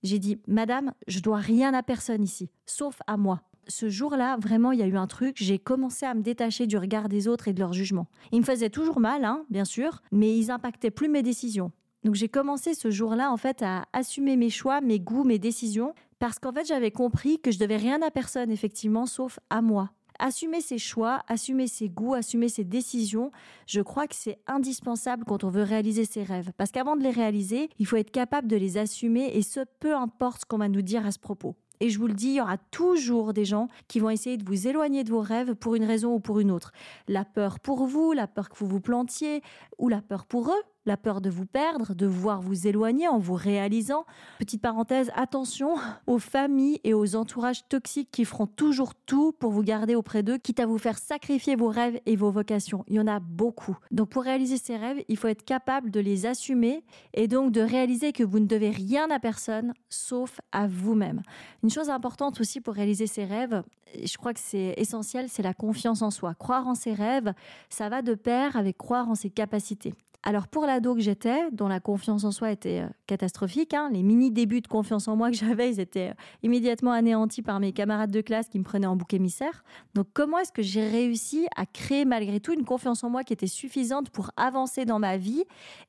J'ai 0.03 0.19
dit, 0.19 0.39
Madame, 0.47 0.93
je 1.09 1.21
dois 1.21 1.39
rien 1.39 1.75
à 1.75 1.83
personne 1.83 2.23
ici, 2.23 2.51
sauf 2.67 3.01
à 3.07 3.17
moi 3.17 3.41
ce 3.69 3.89
jour-là, 3.89 4.37
vraiment, 4.39 4.73
il 4.73 4.81
y 4.81 4.83
a 4.83 4.87
eu 4.87 4.97
un 4.97 5.07
truc. 5.07 5.37
J'ai 5.39 5.59
commencé 5.59 6.07
à 6.07 6.15
me 6.15 6.23
détacher 6.23 6.67
du 6.67 6.77
regard 6.77 7.09
des 7.09 7.29
autres 7.29 7.49
et 7.49 7.53
de 7.53 7.61
leur 7.61 7.73
jugement. 7.73 8.07
Ils 8.33 8.41
me 8.41 8.45
faisaient 8.45 8.71
toujours 8.71 9.01
mal, 9.01 9.25
hein, 9.25 9.45
bien 9.51 9.65
sûr, 9.65 10.03
mais 10.13 10.37
ils 10.37 10.51
impactaient 10.51 10.91
plus 10.91 11.09
mes 11.09 11.23
décisions. 11.23 11.73
Donc 12.05 12.15
j'ai 12.15 12.29
commencé 12.29 12.75
ce 12.75 12.91
jour-là, 12.91 13.33
en 13.33 13.37
fait, 13.37 13.63
à 13.63 13.87
assumer 13.93 14.37
mes 14.37 14.51
choix, 14.51 14.81
mes 14.81 15.01
goûts, 15.01 15.25
mes 15.25 15.39
décisions, 15.39 15.95
parce 16.19 16.39
qu'en 16.39 16.53
fait, 16.53 16.67
j'avais 16.67 16.91
compris 16.91 17.41
que 17.41 17.51
je 17.51 17.59
devais 17.59 17.77
rien 17.77 18.03
à 18.03 18.11
personne, 18.11 18.51
effectivement, 18.51 19.07
sauf 19.07 19.39
à 19.51 19.63
moi. 19.63 19.91
Assumer 20.19 20.61
ses 20.61 20.79
choix, 20.79 21.23
assumer 21.27 21.67
ses 21.67 21.89
goûts, 21.89 22.15
assumer 22.15 22.49
ses 22.49 22.63
décisions, 22.63 23.33
je 23.67 23.81
crois 23.81 24.07
que 24.07 24.15
c'est 24.15 24.39
indispensable 24.47 25.25
quand 25.25 25.43
on 25.43 25.51
veut 25.51 25.65
réaliser 25.65 26.05
ses 26.05 26.23
rêves. 26.23 26.53
Parce 26.57 26.71
qu'avant 26.71 26.95
de 26.95 27.03
les 27.03 27.11
réaliser, 27.11 27.69
il 27.79 27.87
faut 27.87 27.97
être 27.97 28.13
capable 28.13 28.47
de 28.47 28.57
les 28.57 28.79
assumer 28.79 29.37
et 29.37 29.43
ce, 29.43 29.61
peu 29.81 29.95
importe 29.95 30.43
ce 30.43 30.47
qu'on 30.47 30.59
va 30.59 30.69
nous 30.69 30.83
dire 30.83 31.05
à 31.05 31.11
ce 31.11 31.19
propos. 31.19 31.57
Et 31.81 31.91
je 31.91 31.99
vous 31.99 32.07
le 32.07 32.15
dis, 32.15 32.29
il 32.29 32.35
y 32.35 32.41
aura 32.41 32.59
toujours 32.71 33.33
des 33.33 33.45
gens 33.45 33.69
qui 33.89 34.01
vont 34.01 34.11
essayer 34.11 34.37
de 34.37 34.45
vous 34.45 34.67
éloigner 34.67 35.05
de 35.05 35.11
vos 35.11 35.21
rêves 35.21 35.55
pour 35.55 35.75
une 35.75 35.85
raison 35.85 36.15
ou 36.15 36.21
pour 36.21 36.41
une 36.41 36.51
autre. 36.51 36.73
La 37.09 37.25
peur 37.25 37.61
pour 37.61 37.87
vous, 37.87 38.13
la 38.13 38.27
peur 38.27 38.49
que 38.49 38.57
vous 38.57 38.67
vous 38.67 38.81
plantiez, 38.81 39.43
ou 39.79 39.89
la 39.89 40.01
peur 40.01 40.27
pour 40.27 40.51
eux, 40.51 40.63
la 40.87 40.97
peur 40.97 41.21
de 41.21 41.31
vous 41.31 41.47
perdre, 41.47 41.95
de 41.95 42.07
voir 42.07 42.41
vous 42.41 42.67
éloigner 42.67 43.09
en 43.09 43.19
vous 43.19 43.35
réalisant. 43.35 44.05
Petite 44.39 44.61
parenthèse, 44.61 45.11
attention 45.15 45.77
aux 46.07 46.19
familles 46.19 46.81
et 46.85 46.95
aux 46.95 47.17
entourages 47.17 47.67
toxiques 47.69 48.11
qui 48.11 48.25
feront 48.25 48.47
toujours 48.47 48.95
tout 48.95 49.33
pour 49.33 49.51
vous 49.51 49.63
garder 49.63 49.95
auprès 49.95 50.23
d'eux, 50.23 50.39
quitte 50.39 50.61
à 50.61 50.67
vous 50.67 50.79
faire 50.79 50.99
sacrifier 50.99 51.57
vos 51.57 51.69
rêves 51.69 52.01
et 52.07 52.17
vos 52.17 52.31
vocations. 52.31 52.85
Il 52.89 52.97
y 52.97 53.01
en 53.01 53.07
a 53.07 53.21
beaucoup. 53.21 53.77
Donc 53.91 54.11
pour 54.11 54.23
réaliser 54.23 54.59
ces 54.59 54.77
rêves, 54.77 55.03
il 55.09 55.17
faut 55.17 55.29
être 55.29 55.45
capable 55.45 55.91
de 55.91 56.01
les 56.01 56.27
assumer 56.27 56.85
et 57.15 57.29
donc 57.29 57.53
de 57.53 57.61
réaliser 57.61 58.13
que 58.13 58.23
vous 58.23 58.39
ne 58.39 58.47
devez 58.47 58.71
rien 58.71 59.11
à 59.11 59.19
personne 59.19 59.73
sauf 59.89 60.41
à 60.53 60.67
vous-même. 60.67 61.23
Une 61.63 61.71
chose 61.71 61.91
importante 61.91 62.41
aussi 62.41 62.61
pour 62.61 62.75
réaliser 62.75 63.07
ces 63.07 63.25
rêves, 63.25 63.63
je 64.03 64.17
crois 64.17 64.35
que 64.35 64.41
c'est 64.41 64.75
essentiel, 64.77 65.29
c'est 65.29 65.43
la 65.43 65.55
confiance 65.55 66.03
en 66.03 66.11
soi. 66.11 66.35
Croire 66.35 66.67
en 66.67 66.75
ses 66.75 66.93
rêves, 66.93 67.33
ça 67.69 67.89
va 67.89 68.03
de 68.03 68.15
pair 68.15 68.57
avec 68.57 68.77
croire 68.77 69.09
en 69.09 69.15
ses 69.15 69.31
capacités. 69.31 69.95
Alors 70.27 70.49
pour 70.49 70.65
l'ado 70.65 70.95
que 70.95 71.03
j'étais, 71.03 71.51
dont 71.53 71.69
la 71.69 71.81
confiance 71.81 72.25
en 72.25 72.31
soi 72.31 72.51
était 72.51 72.81
euh, 72.81 72.89
catastrophique, 73.07 73.75
hein, 73.75 73.91
les 73.93 74.03
mini 74.03 74.31
débuts 74.31 74.63
de 74.63 74.67
confiance 74.67 75.07
en 75.07 75.17
moi 75.17 75.31
que 75.31 75.37
j'avais, 75.37 75.71
ils 75.71 75.81
étaient 75.81 76.11
euh, 76.11 76.15
immédiatement 76.43 76.93
anéantis 76.93 77.43
par 77.43 77.61
mes 77.61 77.73
camarades 77.73 78.11
de 78.11 78.23
classe 78.23 78.49
qui 78.49 78.59
me 78.59 78.65
prenaient 78.65 78.87
en 78.87 78.97
bouc 78.97 79.13
émissaire. 79.13 79.65
Donc 79.95 80.07
comment 80.15 80.39
est-ce 80.39 80.51
que 80.51 80.63
j'ai 80.63 80.89
réussi 80.89 81.47
à 81.57 81.67
créer 81.67 82.07
malgré 82.07 82.41
tout 82.41 82.55
une 82.55 82.65
confiance 82.65 83.05
en 83.05 83.11
moi 83.11 83.23
qui 83.23 83.35
était 83.35 83.47
suffisante 83.47 84.09
pour 84.09 84.31
avancer 84.39 84.87
dans 84.87 84.99
ma 84.99 85.19
vie 85.19 85.45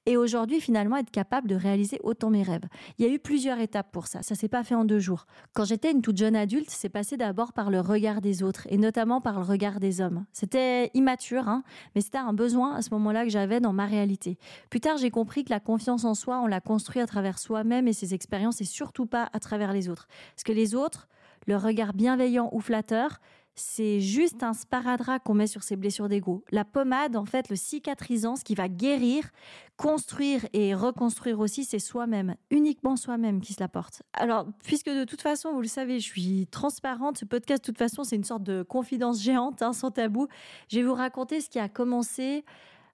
et 0.06 0.18
aujourd'hui 0.18 0.60
finalement 0.60 0.98
être 0.98 1.12
capable 1.12 1.48
de 1.48 1.56
réaliser 1.56 2.00
autant 2.04 2.30
mes 2.30 2.44
rêves? 2.44 2.66
Il 2.98 3.06
y 3.06 3.10
a 3.10 3.14
eu 3.14 3.20
plusieurs 3.20 3.60
étapes 3.60 3.94
pour 3.94 4.08
ça. 4.08 4.22
Ça 4.22 4.36
s'est 4.36 4.50
pas 4.50 4.66
fait 4.66 4.76
en 4.76 4.84
deux 4.84 5.00
jours. 5.00 5.28
Quand 5.54 5.64
j'étais 5.64 5.94
une 5.94 6.02
toute 6.02 6.18
jeune 6.18 6.36
adulte, 6.36 6.70
c'est 6.70 6.90
passé 6.90 7.16
d'abord 7.16 7.54
par 7.54 7.70
le 7.70 7.80
regard 7.80 8.20
des 8.20 8.44
autres 8.44 8.68
et 8.70 8.78
notamment 8.78 9.22
par 9.22 9.40
le 9.40 9.46
regard 9.46 9.80
des 9.80 10.02
hommes. 10.02 10.26
C'était 10.34 10.92
immature, 10.94 11.48
hein, 11.48 11.64
mais 11.96 12.02
c'était 12.02 12.18
un 12.18 12.34
besoin 12.34 12.76
à 12.76 12.82
ce 12.82 12.90
moment-là 12.96 13.24
que 13.24 13.30
j'avais 13.30 13.62
dans 13.62 13.72
ma 13.72 13.86
réalité. 13.86 14.25
Plus 14.70 14.80
tard, 14.80 14.98
j'ai 14.98 15.12
compris 15.12 15.44
que 15.44 15.50
la 15.50 15.60
confiance 15.60 16.04
en 16.06 16.16
soi, 16.16 16.40
on 16.40 16.48
la 16.48 16.62
construit 16.62 17.02
à 17.02 17.08
travers 17.08 17.40
soi-même 17.40 17.88
et 17.88 17.94
ses 17.94 18.14
expériences 18.14 18.62
et 18.62 18.66
surtout 18.66 19.06
pas 19.06 19.30
à 19.34 19.40
travers 19.40 19.74
les 19.74 19.90
autres. 19.90 20.08
Parce 20.36 20.44
que 20.44 20.52
les 20.52 20.76
autres, 20.76 21.08
leur 21.48 21.62
regard 21.62 21.94
bienveillant 21.94 22.50
ou 22.52 22.60
flatteur, 22.60 23.20
c'est 23.56 24.02
juste 24.02 24.44
un 24.44 24.54
sparadrap 24.54 25.24
qu'on 25.24 25.34
met 25.34 25.48
sur 25.48 25.64
ses 25.64 25.78
blessures 25.78 26.10
d'ego. 26.10 26.44
La 26.52 26.66
pommade, 26.66 27.16
en 27.16 27.26
fait, 27.26 27.50
le 27.50 27.56
cicatrisant, 27.56 28.36
ce 28.36 28.44
qui 28.44 28.54
va 28.54 28.68
guérir, 28.68 29.30
construire 29.78 30.46
et 30.52 30.76
reconstruire 30.76 31.40
aussi, 31.40 31.64
c'est 31.64 31.80
soi-même, 31.80 32.36
uniquement 32.52 32.98
soi-même 32.98 33.40
qui 33.40 33.54
se 33.54 33.62
la 33.62 33.70
porte. 33.70 34.04
Alors, 34.14 34.46
puisque 34.64 34.90
de 34.90 35.06
toute 35.06 35.22
façon, 35.22 35.54
vous 35.54 35.62
le 35.62 35.68
savez, 35.68 36.00
je 36.00 36.06
suis 36.06 36.48
transparente, 36.48 37.18
ce 37.18 37.26
podcast, 37.26 37.64
de 37.64 37.66
toute 37.66 37.78
façon, 37.78 38.04
c'est 38.04 38.18
une 38.18 38.26
sorte 38.26 38.44
de 38.44 38.62
confidence 38.62 39.22
géante, 39.22 39.62
hein, 39.62 39.72
sans 39.72 39.92
tabou, 39.92 40.28
je 40.70 40.80
vais 40.80 40.84
vous 40.84 40.94
raconter 40.94 41.40
ce 41.40 41.50
qui 41.50 41.60
a 41.60 41.70
commencé 41.70 42.44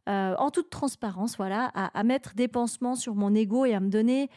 euh, 0.10 0.36
en 0.38 0.50
toute 0.50 0.70
transparence, 0.70 1.38
voilà, 1.38 1.66
à, 1.74 2.04
mettre 2.04 2.34
des 2.34 2.48
pansements 2.48 2.96
sur 2.96 3.16
mon 3.16 3.34
ego 3.36 3.66
et 3.66 3.74
à 3.74 3.80
me 3.80 3.90
donner 3.90 4.30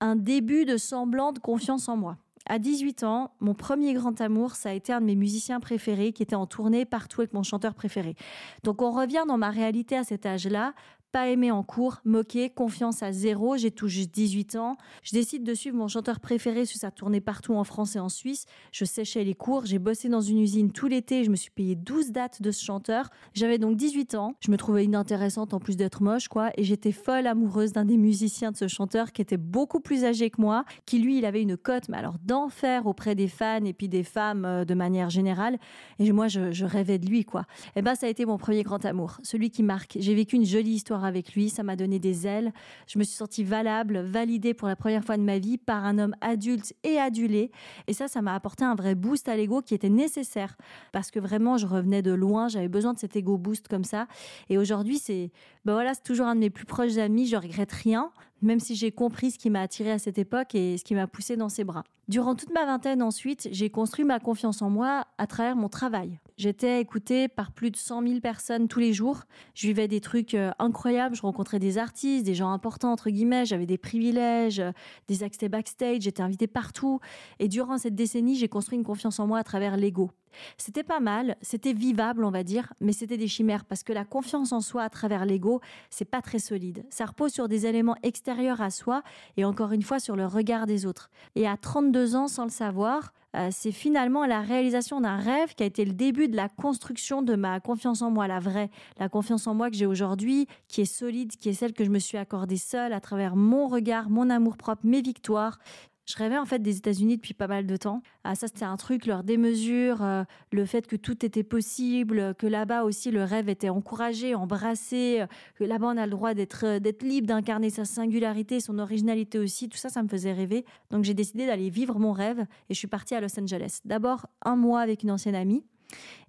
un 0.00 0.14
début 0.14 0.64
de 0.66 0.76
semblant 0.76 1.32
de 1.32 1.38
confiance 1.38 1.88
en 1.88 1.96
moi. 1.96 2.18
À 2.48 2.58
18 2.60 3.02
ans, 3.02 3.32
mon 3.40 3.54
premier 3.54 3.92
grand 3.94 4.20
amour, 4.20 4.54
ça 4.54 4.68
a 4.68 4.72
été 4.72 4.92
un 4.92 5.00
de 5.00 5.06
mes 5.06 5.16
musiciens 5.16 5.58
préférés 5.58 6.12
qui 6.12 6.22
était 6.22 6.36
en 6.36 6.46
tournée 6.46 6.84
partout 6.84 7.22
avec 7.22 7.32
mon 7.32 7.42
chanteur 7.42 7.74
préféré. 7.74 8.14
Donc 8.62 8.82
on 8.82 8.92
revient 8.92 9.24
dans 9.26 9.38
ma 9.38 9.50
réalité 9.50 9.96
à 9.96 10.04
cet 10.04 10.26
âge-là 10.26 10.74
pas 11.16 11.28
aimé 11.28 11.50
en 11.50 11.62
cours, 11.62 12.02
moqué, 12.04 12.50
confiance 12.50 13.02
à 13.02 13.10
zéro, 13.10 13.56
j'ai 13.56 13.70
tout 13.70 13.88
juste 13.88 14.10
18 14.10 14.56
ans. 14.56 14.76
Je 15.02 15.12
décide 15.12 15.44
de 15.44 15.54
suivre 15.54 15.74
mon 15.74 15.88
chanteur 15.88 16.20
préféré 16.20 16.66
sur 16.66 16.78
sa 16.78 16.90
tournée 16.90 17.22
partout 17.22 17.54
en 17.54 17.64
France 17.64 17.96
et 17.96 17.98
en 17.98 18.10
Suisse. 18.10 18.44
Je 18.70 18.84
séchais 18.84 19.24
les 19.24 19.32
cours, 19.34 19.64
j'ai 19.64 19.78
bossé 19.78 20.10
dans 20.10 20.20
une 20.20 20.38
usine 20.38 20.72
tout 20.72 20.88
l'été, 20.88 21.24
je 21.24 21.30
me 21.30 21.36
suis 21.36 21.50
payé 21.50 21.74
12 21.74 22.12
dates 22.12 22.42
de 22.42 22.50
ce 22.50 22.62
chanteur. 22.62 23.08
J'avais 23.32 23.56
donc 23.56 23.78
18 23.78 24.14
ans, 24.14 24.34
je 24.40 24.50
me 24.50 24.58
trouvais 24.58 24.84
inintéressante 24.84 25.54
en 25.54 25.58
plus 25.58 25.78
d'être 25.78 26.02
moche, 26.02 26.28
quoi, 26.28 26.50
et 26.58 26.64
j'étais 26.64 26.92
folle 26.92 27.26
amoureuse 27.26 27.72
d'un 27.72 27.86
des 27.86 27.96
musiciens 27.96 28.52
de 28.52 28.58
ce 28.58 28.68
chanteur 28.68 29.12
qui 29.12 29.22
était 29.22 29.38
beaucoup 29.38 29.80
plus 29.80 30.04
âgé 30.04 30.28
que 30.28 30.42
moi, 30.42 30.66
qui 30.84 30.98
lui, 30.98 31.16
il 31.16 31.24
avait 31.24 31.40
une 31.40 31.56
cote, 31.56 31.88
mais 31.88 31.96
alors 31.96 32.16
d'enfer 32.26 32.86
auprès 32.86 33.14
des 33.14 33.28
fans 33.28 33.64
et 33.64 33.72
puis 33.72 33.88
des 33.88 34.02
femmes 34.02 34.44
euh, 34.44 34.64
de 34.66 34.74
manière 34.74 35.08
générale. 35.08 35.56
Et 35.98 36.12
moi, 36.12 36.28
je, 36.28 36.64
rêvais 36.66 36.98
de 36.98 37.06
lui, 37.06 37.24
quoi. 37.24 37.46
Et 37.68 37.78
eh 37.78 37.82
ben, 37.82 37.94
ça 37.94 38.04
a 38.04 38.10
été 38.10 38.26
mon 38.26 38.36
premier 38.36 38.64
grand 38.64 38.84
amour, 38.84 39.16
celui 39.22 39.48
qui 39.48 39.62
marque. 39.62 39.96
J'ai 39.98 40.14
vécu 40.14 40.36
une 40.36 40.44
jolie 40.44 40.72
histoire 40.72 41.05
avec 41.06 41.34
lui, 41.34 41.48
ça 41.48 41.62
m'a 41.62 41.76
donné 41.76 41.98
des 41.98 42.26
ailes. 42.26 42.52
Je 42.86 42.98
me 42.98 43.04
suis 43.04 43.16
sentie 43.16 43.44
valable, 43.44 44.00
validée 44.00 44.54
pour 44.54 44.68
la 44.68 44.76
première 44.76 45.04
fois 45.04 45.16
de 45.16 45.22
ma 45.22 45.38
vie 45.38 45.56
par 45.58 45.84
un 45.84 45.98
homme 45.98 46.14
adulte 46.20 46.74
et 46.84 46.98
adulé. 46.98 47.50
Et 47.86 47.92
ça, 47.92 48.08
ça 48.08 48.20
m'a 48.22 48.34
apporté 48.34 48.64
un 48.64 48.74
vrai 48.74 48.94
boost 48.94 49.28
à 49.28 49.36
l'ego 49.36 49.62
qui 49.62 49.74
était 49.74 49.88
nécessaire 49.88 50.56
parce 50.92 51.10
que 51.10 51.18
vraiment, 51.18 51.56
je 51.56 51.66
revenais 51.66 52.02
de 52.02 52.12
loin, 52.12 52.48
j'avais 52.48 52.68
besoin 52.68 52.92
de 52.92 52.98
cet 52.98 53.16
ego 53.16 53.38
boost 53.38 53.68
comme 53.68 53.84
ça. 53.84 54.06
Et 54.48 54.58
aujourd'hui, 54.58 54.98
c'est, 54.98 55.30
ben 55.66 55.72
voilà, 55.72 55.94
c'est 55.94 56.04
toujours 56.04 56.26
un 56.26 56.36
de 56.36 56.40
mes 56.40 56.48
plus 56.48 56.64
proches 56.64 56.96
amis, 56.96 57.26
je 57.26 57.34
regrette 57.34 57.72
rien, 57.72 58.12
même 58.40 58.60
si 58.60 58.76
j'ai 58.76 58.92
compris 58.92 59.32
ce 59.32 59.38
qui 59.38 59.50
m'a 59.50 59.62
attiré 59.62 59.90
à 59.90 59.98
cette 59.98 60.16
époque 60.16 60.54
et 60.54 60.78
ce 60.78 60.84
qui 60.84 60.94
m'a 60.94 61.08
poussé 61.08 61.36
dans 61.36 61.48
ses 61.48 61.64
bras. 61.64 61.82
Durant 62.06 62.36
toute 62.36 62.54
ma 62.54 62.64
vingtaine 62.64 63.02
ensuite, 63.02 63.48
j'ai 63.50 63.68
construit 63.68 64.04
ma 64.04 64.20
confiance 64.20 64.62
en 64.62 64.70
moi 64.70 65.08
à 65.18 65.26
travers 65.26 65.56
mon 65.56 65.68
travail. 65.68 66.20
J'étais 66.36 66.80
écoutée 66.80 67.26
par 67.26 67.50
plus 67.50 67.72
de 67.72 67.76
100 67.76 68.06
000 68.06 68.20
personnes 68.20 68.68
tous 68.68 68.78
les 68.78 68.92
jours. 68.92 69.22
Je 69.54 69.66
vivais 69.66 69.88
des 69.88 70.00
trucs 70.00 70.34
euh, 70.34 70.52
incroyables. 70.60 71.16
Je 71.16 71.22
rencontrais 71.22 71.58
des 71.58 71.78
artistes, 71.78 72.24
des 72.24 72.34
gens 72.34 72.52
importants, 72.52 72.92
entre 72.92 73.10
guillemets. 73.10 73.46
J'avais 73.46 73.66
des 73.66 73.78
privilèges, 73.78 74.60
euh, 74.60 74.70
des 75.08 75.24
accès 75.24 75.48
backstage. 75.48 76.02
J'étais 76.02 76.22
invitée 76.22 76.46
partout. 76.46 77.00
Et 77.40 77.48
durant 77.48 77.78
cette 77.78 77.94
décennie, 77.96 78.36
j'ai 78.36 78.48
construit 78.48 78.78
une 78.78 78.84
confiance 78.84 79.18
en 79.18 79.26
moi 79.26 79.38
à 79.38 79.44
travers 79.44 79.76
l'ego. 79.76 80.10
C'était 80.56 80.84
pas 80.84 81.00
mal, 81.00 81.36
c'était 81.40 81.72
vivable, 81.72 82.24
on 82.24 82.30
va 82.30 82.42
dire, 82.42 82.72
mais 82.80 82.92
c'était 82.92 83.16
des 83.16 83.28
chimères 83.28 83.64
parce 83.64 83.82
que 83.82 83.92
la 83.92 84.04
confiance 84.04 84.52
en 84.52 84.60
soi 84.60 84.82
à 84.82 84.90
travers 84.90 85.24
l'ego, 85.24 85.60
c'est 85.90 86.04
pas 86.04 86.22
très 86.22 86.38
solide. 86.38 86.84
Ça 86.90 87.06
repose 87.06 87.32
sur 87.32 87.48
des 87.48 87.66
éléments 87.66 87.96
extérieurs 88.02 88.60
à 88.60 88.70
soi 88.70 89.02
et 89.36 89.44
encore 89.44 89.72
une 89.72 89.82
fois 89.82 89.98
sur 89.98 90.16
le 90.16 90.26
regard 90.26 90.66
des 90.66 90.86
autres. 90.86 91.10
Et 91.34 91.46
à 91.46 91.56
32 91.56 92.16
ans, 92.16 92.28
sans 92.28 92.44
le 92.44 92.50
savoir, 92.50 93.12
euh, 93.36 93.48
c'est 93.50 93.72
finalement 93.72 94.24
la 94.24 94.40
réalisation 94.40 95.00
d'un 95.00 95.16
rêve 95.16 95.54
qui 95.54 95.62
a 95.62 95.66
été 95.66 95.84
le 95.84 95.92
début 95.92 96.28
de 96.28 96.36
la 96.36 96.48
construction 96.48 97.22
de 97.22 97.34
ma 97.34 97.60
confiance 97.60 98.00
en 98.00 98.10
moi, 98.10 98.26
la 98.26 98.40
vraie, 98.40 98.70
la 98.98 99.08
confiance 99.08 99.46
en 99.46 99.54
moi 99.54 99.70
que 99.70 99.76
j'ai 99.76 99.86
aujourd'hui, 99.86 100.46
qui 100.68 100.80
est 100.80 100.86
solide, 100.86 101.36
qui 101.36 101.50
est 101.50 101.54
celle 101.54 101.74
que 101.74 101.84
je 101.84 101.90
me 101.90 101.98
suis 101.98 102.16
accordée 102.16 102.56
seule 102.56 102.92
à 102.92 103.00
travers 103.00 103.36
mon 103.36 103.68
regard, 103.68 104.08
mon 104.08 104.30
amour 104.30 104.56
propre, 104.56 104.82
mes 104.84 105.02
victoires. 105.02 105.58
Je 106.06 106.16
rêvais 106.16 106.38
en 106.38 106.44
fait 106.44 106.60
des 106.60 106.76
États-Unis 106.76 107.16
depuis 107.16 107.34
pas 107.34 107.48
mal 107.48 107.66
de 107.66 107.76
temps. 107.76 108.00
Ah, 108.22 108.36
ça, 108.36 108.46
c'était 108.46 108.64
un 108.64 108.76
truc, 108.76 109.06
leur 109.06 109.24
démesure, 109.24 110.02
euh, 110.02 110.22
le 110.52 110.64
fait 110.64 110.86
que 110.86 110.94
tout 110.94 111.26
était 111.26 111.42
possible, 111.42 112.34
que 112.38 112.46
là-bas 112.46 112.84
aussi 112.84 113.10
le 113.10 113.24
rêve 113.24 113.48
était 113.48 113.70
encouragé, 113.70 114.36
embrassé, 114.36 115.22
euh, 115.22 115.26
que 115.56 115.64
là-bas 115.64 115.88
on 115.88 115.96
a 115.96 116.06
le 116.06 116.12
droit 116.12 116.32
d'être 116.32 116.64
euh, 116.64 116.78
d'être 116.78 117.02
libre, 117.02 117.26
d'incarner 117.26 117.70
sa 117.70 117.84
singularité, 117.84 118.60
son 118.60 118.78
originalité 118.78 119.40
aussi. 119.40 119.68
Tout 119.68 119.78
ça, 119.78 119.88
ça 119.88 120.00
me 120.02 120.08
faisait 120.08 120.32
rêver. 120.32 120.64
Donc 120.90 121.02
j'ai 121.02 121.14
décidé 121.14 121.44
d'aller 121.44 121.70
vivre 121.70 121.98
mon 121.98 122.12
rêve 122.12 122.46
et 122.70 122.74
je 122.74 122.78
suis 122.78 122.86
partie 122.86 123.16
à 123.16 123.20
Los 123.20 123.38
Angeles. 123.40 123.80
D'abord 123.84 124.26
un 124.42 124.54
mois 124.54 124.82
avec 124.82 125.02
une 125.02 125.10
ancienne 125.10 125.34
amie. 125.34 125.64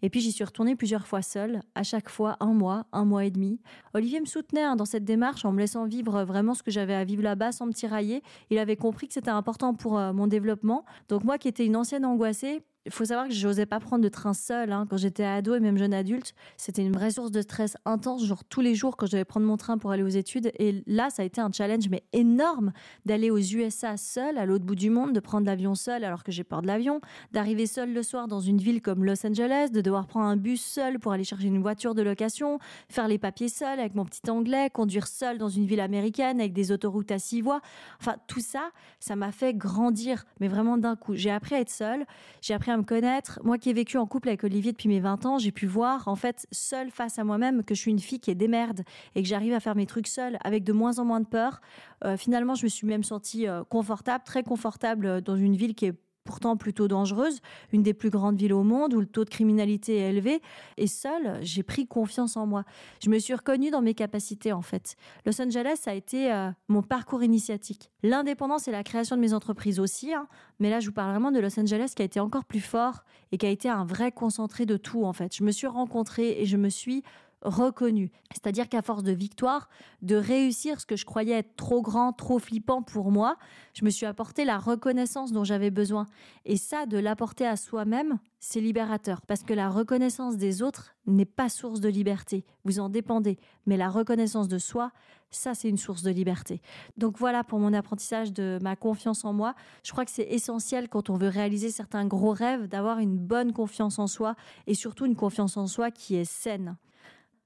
Et 0.02 0.10
puis 0.10 0.20
j'y 0.20 0.32
suis 0.32 0.44
retournée 0.44 0.76
plusieurs 0.76 1.08
fois 1.08 1.22
seule, 1.22 1.62
à 1.76 1.84
chaque 1.84 2.10
fois 2.10 2.38
un 2.40 2.54
mois, 2.54 2.86
un 2.92 3.06
mois 3.06 3.26
et 3.26 3.32
demi. 3.32 3.60
Olivier 3.94 4.20
me 4.20 4.26
soutenait 4.26 4.64
hein, 4.64 4.76
dans 4.76 4.86
cette 4.86 5.06
démarche 5.06 5.46
en 5.46 5.52
me 5.52 5.60
laissant 5.60 5.86
vivre 5.86 6.24
vraiment 6.24 6.54
ce 6.54 6.64
que 6.64 6.72
j'avais 6.72 6.94
à 6.94 7.04
vivre 7.04 7.24
là-bas 7.24 7.52
sans 7.52 7.66
me 7.66 7.74
tirailler. 7.74 8.22
Il 8.50 8.60
avait 8.60 8.76
compris 8.76 9.08
que 9.08 9.14
c'était 9.14 9.30
important 9.30 9.74
pour 9.74 9.98
euh, 9.98 10.14
mon 10.14 10.28
développement. 10.28 10.86
Donc 11.10 11.24
moi 11.24 11.38
qui 11.38 11.48
étais 11.48 11.66
une 11.66 11.76
ancienne 11.76 12.06
angoissée, 12.06 12.62
Il 12.88 12.94
faut 12.94 13.04
savoir 13.04 13.28
que 13.28 13.34
je 13.34 13.46
n'osais 13.46 13.66
pas 13.66 13.82
prendre 13.82 14.02
de 14.02 14.08
train 14.08 14.34
seul 14.34 14.72
hein. 14.72 14.88
quand 14.90 14.96
j'étais 14.96 15.26
ado 15.26 15.54
et 15.56 15.60
même 15.60 15.78
jeune 15.78 15.94
adulte. 15.94 16.34
C'était 16.56 16.82
une 16.82 16.94
vraie 16.94 17.12
source 17.12 17.32
de 17.32 17.42
stress 17.42 17.76
intense, 17.84 18.26
genre 18.26 18.46
tous 18.46 18.62
les 18.62 18.76
jours 18.76 18.96
quand 18.96 19.08
je 19.08 19.12
devais 19.12 19.26
prendre 19.26 19.46
mon 19.46 19.58
train 19.58 19.78
pour 19.78 19.92
aller 19.92 20.04
aux 20.04 20.08
études. 20.08 20.52
Et 20.58 20.84
là, 20.88 21.10
ça 21.10 21.24
a 21.24 21.26
été 21.26 21.42
un 21.42 21.52
challenge 21.52 21.90
mais 21.90 22.04
énorme 22.14 22.72
d'aller 23.06 23.30
aux 23.30 23.40
USA 23.40 23.98
seul, 23.98 24.38
à 24.38 24.46
l'autre 24.46 24.64
bout 24.64 24.76
du 24.76 24.90
monde, 24.90 25.12
de 25.12 25.20
prendre 25.20 25.46
l'avion 25.46 25.76
seul 25.76 26.06
alors 26.06 26.24
que 26.24 26.32
j'ai 26.32 26.46
peur 26.46 26.62
de 26.62 26.68
l'avion, 26.68 27.02
d'arriver 27.34 27.68
seul 27.68 27.92
le 27.92 28.04
soir 28.04 28.30
dans 28.30 28.40
une 28.40 28.58
ville 28.58 28.82
comme 28.82 29.04
Los 29.04 29.28
Angeles, 29.28 29.70
de 29.74 29.82
devoir 29.82 30.08
prendre 30.08 30.28
un 30.28 30.38
bus 30.38 30.62
seul 30.62 30.98
pour 30.98 31.12
aller 31.12 31.26
chercher 31.26 31.48
une 31.48 31.62
voiture 31.62 31.94
de 31.94 32.02
location, 32.02 32.58
faire 32.88 33.10
les 33.10 33.18
papiers 33.18 33.50
seul 33.50 33.82
avec 33.82 33.96
mon 33.96 34.06
petit 34.06 34.30
anglais, 34.30 34.70
conduire 34.70 35.08
seul 35.08 35.38
dans 35.38 35.50
une 35.50 35.66
ville 35.66 35.82
américaine 35.82 36.40
avec 36.40 36.54
des 36.54 36.72
autoroutes 36.72 37.12
à 37.12 37.20
six 37.20 37.42
voies. 37.42 37.60
Enfin, 38.00 38.16
tout 38.28 38.40
ça, 38.40 38.70
ça 39.02 39.18
m'a 39.18 39.34
fait 39.34 39.54
grandir, 39.54 40.24
mais 40.40 40.48
vraiment 40.48 40.78
d'un 40.78 40.96
coup. 40.96 41.16
J'ai 41.16 41.32
appris 41.32 41.56
à 41.56 41.60
être 41.60 41.70
seule, 41.70 42.06
j'ai 42.42 42.54
appris 42.54 42.72
à 42.72 42.77
me 42.78 42.84
connaître. 42.84 43.40
Moi 43.44 43.58
qui 43.58 43.70
ai 43.70 43.74
vécu 43.74 43.98
en 43.98 44.06
couple 44.06 44.30
avec 44.30 44.44
Olivier 44.44 44.72
depuis 44.72 44.90
mes 44.90 45.00
20 45.00 45.26
ans, 45.26 45.38
j'ai 45.38 45.52
pu 45.52 45.66
voir, 45.66 46.08
en 46.08 46.16
fait, 46.16 46.48
seule 46.52 46.92
face 46.92 47.20
à 47.20 47.24
moi-même, 47.24 47.64
que 47.64 47.76
je 47.76 47.82
suis 47.82 47.92
une 47.92 48.00
fille 48.00 48.20
qui 48.20 48.32
est 48.32 48.36
démerde 48.36 48.84
et 49.16 49.22
que 49.22 49.28
j'arrive 49.28 49.54
à 49.54 49.60
faire 49.60 49.76
mes 49.76 49.86
trucs 49.86 50.08
seule 50.08 50.38
avec 50.44 50.64
de 50.64 50.74
moins 50.74 51.00
en 51.00 51.06
moins 51.06 51.20
de 51.20 51.26
peur. 51.26 51.62
Euh, 52.06 52.18
finalement, 52.18 52.56
je 52.56 52.64
me 52.64 52.70
suis 52.70 52.88
même 52.88 53.04
sentie 53.04 53.48
euh, 53.48 53.64
confortable, 53.64 54.24
très 54.24 54.44
confortable 54.44 55.06
euh, 55.06 55.22
dans 55.22 55.36
une 55.36 55.56
ville 55.56 55.76
qui 55.76 55.88
est 55.88 55.94
pourtant 56.28 56.58
plutôt 56.58 56.88
dangereuse, 56.88 57.40
une 57.72 57.82
des 57.82 57.94
plus 57.94 58.12
grandes 58.12 58.38
villes 58.38 58.54
au 58.54 58.64
monde 58.64 58.94
où 58.94 59.00
le 59.00 59.08
taux 59.08 59.24
de 59.24 59.30
criminalité 59.30 59.98
est 59.98 60.10
élevé. 60.10 60.42
Et 60.78 60.86
seule, 60.86 61.40
j'ai 61.42 61.64
pris 61.64 61.88
confiance 61.88 62.38
en 62.38 62.46
moi. 62.46 62.66
Je 63.02 63.10
me 63.10 63.18
suis 63.18 63.34
reconnue 63.34 63.72
dans 63.72 63.82
mes 63.82 63.96
capacités 63.96 64.52
en 64.52 64.62
fait. 64.62 64.96
Los 65.26 65.42
Angeles 65.42 65.82
a 65.88 65.94
été 65.94 66.32
euh, 66.32 66.52
mon 66.68 66.84
parcours 66.84 67.24
initiatique. 67.24 67.90
L'indépendance 68.04 68.68
et 68.68 68.72
la 68.72 68.84
création 68.84 69.16
de 69.16 69.22
mes 69.22 69.34
entreprises 69.34 69.80
aussi, 69.80 70.14
hein. 70.14 70.28
mais 70.60 70.70
là 70.70 70.80
je 70.82 70.88
vous 70.88 70.94
parle 70.94 71.12
vraiment 71.12 71.32
de 71.32 71.40
Los 71.40 71.60
Angeles 71.60 71.94
qui 71.96 72.02
a 72.02 72.06
été 72.06 72.20
encore 72.20 72.46
plus 72.46 72.60
fort 72.60 73.06
et 73.32 73.38
qui 73.38 73.46
a 73.46 73.50
été 73.50 73.70
un 73.70 73.86
vrai 73.86 74.12
concentré 74.12 74.66
de 74.66 74.78
tout 74.78 75.06
en 75.06 75.14
fait. 75.14 75.36
Je 75.36 75.44
me 75.44 75.52
suis 75.52 75.68
rencontrée 75.68 76.42
et 76.42 76.46
je 76.46 76.58
me 76.58 76.70
suis 76.70 77.04
reconnu. 77.42 78.12
C'est-à-dire 78.32 78.68
qu'à 78.68 78.82
force 78.82 79.04
de 79.04 79.12
victoire, 79.12 79.70
de 80.02 80.16
réussir 80.16 80.80
ce 80.80 80.86
que 80.86 80.96
je 80.96 81.06
croyais 81.06 81.38
être 81.38 81.56
trop 81.56 81.82
grand, 81.82 82.14
trop 82.14 82.40
flippant 82.40 82.82
pour 82.82 83.12
moi, 83.12 83.38
je 83.74 83.86
me 83.86 83.90
suis 83.90 84.06
apporté 84.06 84.44
la 84.46 84.58
reconnaissance 84.58 85.32
dont 85.32 85.44
j'avais 85.44 85.72
besoin. 85.72 86.08
Et 86.46 86.58
ça, 86.58 86.86
de 86.86 86.98
l'apporter 86.98 87.46
à 87.46 87.56
soi-même, 87.56 88.20
c'est 88.40 88.62
libérateur. 88.62 89.22
Parce 89.22 89.44
que 89.44 89.54
la 89.54 89.70
reconnaissance 89.70 90.38
des 90.38 90.62
autres 90.62 90.96
n'est 91.06 91.26
pas 91.26 91.50
source 91.50 91.80
de 91.80 91.90
liberté. 91.90 92.46
Vous 92.66 92.80
en 92.80 92.90
dépendez. 92.90 93.38
Mais 93.66 93.78
la 93.78 93.90
reconnaissance 93.90 94.48
de 94.48 94.58
soi, 94.58 94.92
ça, 95.30 95.54
c'est 95.54 95.70
une 95.70 95.78
source 95.78 96.04
de 96.04 96.12
liberté. 96.12 96.62
Donc 96.98 97.18
voilà 97.18 97.44
pour 97.44 97.60
mon 97.60 97.74
apprentissage 97.74 98.34
de 98.34 98.60
ma 98.62 98.76
confiance 98.76 99.26
en 99.26 99.34
moi. 99.34 99.56
Je 99.84 99.92
crois 99.92 100.06
que 100.06 100.12
c'est 100.12 100.28
essentiel 100.30 100.90
quand 100.90 101.10
on 101.10 101.16
veut 101.16 101.28
réaliser 101.30 101.70
certains 101.70 102.06
gros 102.06 102.32
rêves 102.32 102.68
d'avoir 102.68 103.00
une 103.00 103.18
bonne 103.18 103.54
confiance 103.54 104.00
en 104.00 104.08
soi 104.08 104.36
et 104.68 104.74
surtout 104.74 105.06
une 105.06 105.16
confiance 105.16 105.58
en 105.58 105.68
soi 105.68 105.92
qui 105.92 106.16
est 106.16 106.26
saine. 106.26 106.78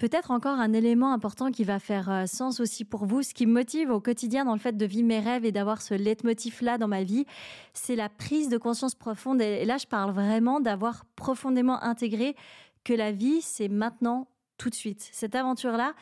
Peut-être 0.02 0.32
encore 0.32 0.60
un 0.60 0.74
élément 0.74 1.14
important 1.14 1.52
qui 1.52 1.64
va 1.64 1.78
faire 1.78 2.10
euh, 2.10 2.26
sens 2.26 2.60
aussi 2.60 2.86
pour 2.86 3.06
vous, 3.06 3.22
ce 3.22 3.36
qui 3.36 3.46
me 3.46 3.54
motive 3.54 3.92
au 3.92 4.00
quotidien 4.00 4.46
dans 4.46 4.54
le 4.54 4.60
fait 4.60 4.76
de 4.76 4.84
vivre 4.84 5.08
mes 5.08 5.20
rêves 5.20 5.46
et 5.46 5.52
d'avoir 5.52 5.80
ce 5.80 5.94
leitmotiv-là 5.94 6.80
dans 6.80 6.88
ma 6.88 7.04
vie, 7.04 7.28
c'est 7.76 7.96
la 7.96 8.10
prise 8.10 8.50
de 8.50 8.58
conscience 8.58 8.96
profonde. 8.96 9.44
Et 9.44 9.64
là, 9.64 9.78
je 9.78 9.86
parle 9.86 10.10
vraiment 10.10 10.60
d'avoir 10.60 11.06
profondément 11.16 11.80
intégré 11.84 12.36
que 12.84 12.94
la 12.94 13.12
vie, 13.12 13.42
c'est 13.42 13.68
maintenant, 13.68 14.28
tout 14.58 14.72
de 14.72 14.76
suite. 14.76 15.08
Cette 15.12 15.36
aventure-là, 15.36 15.94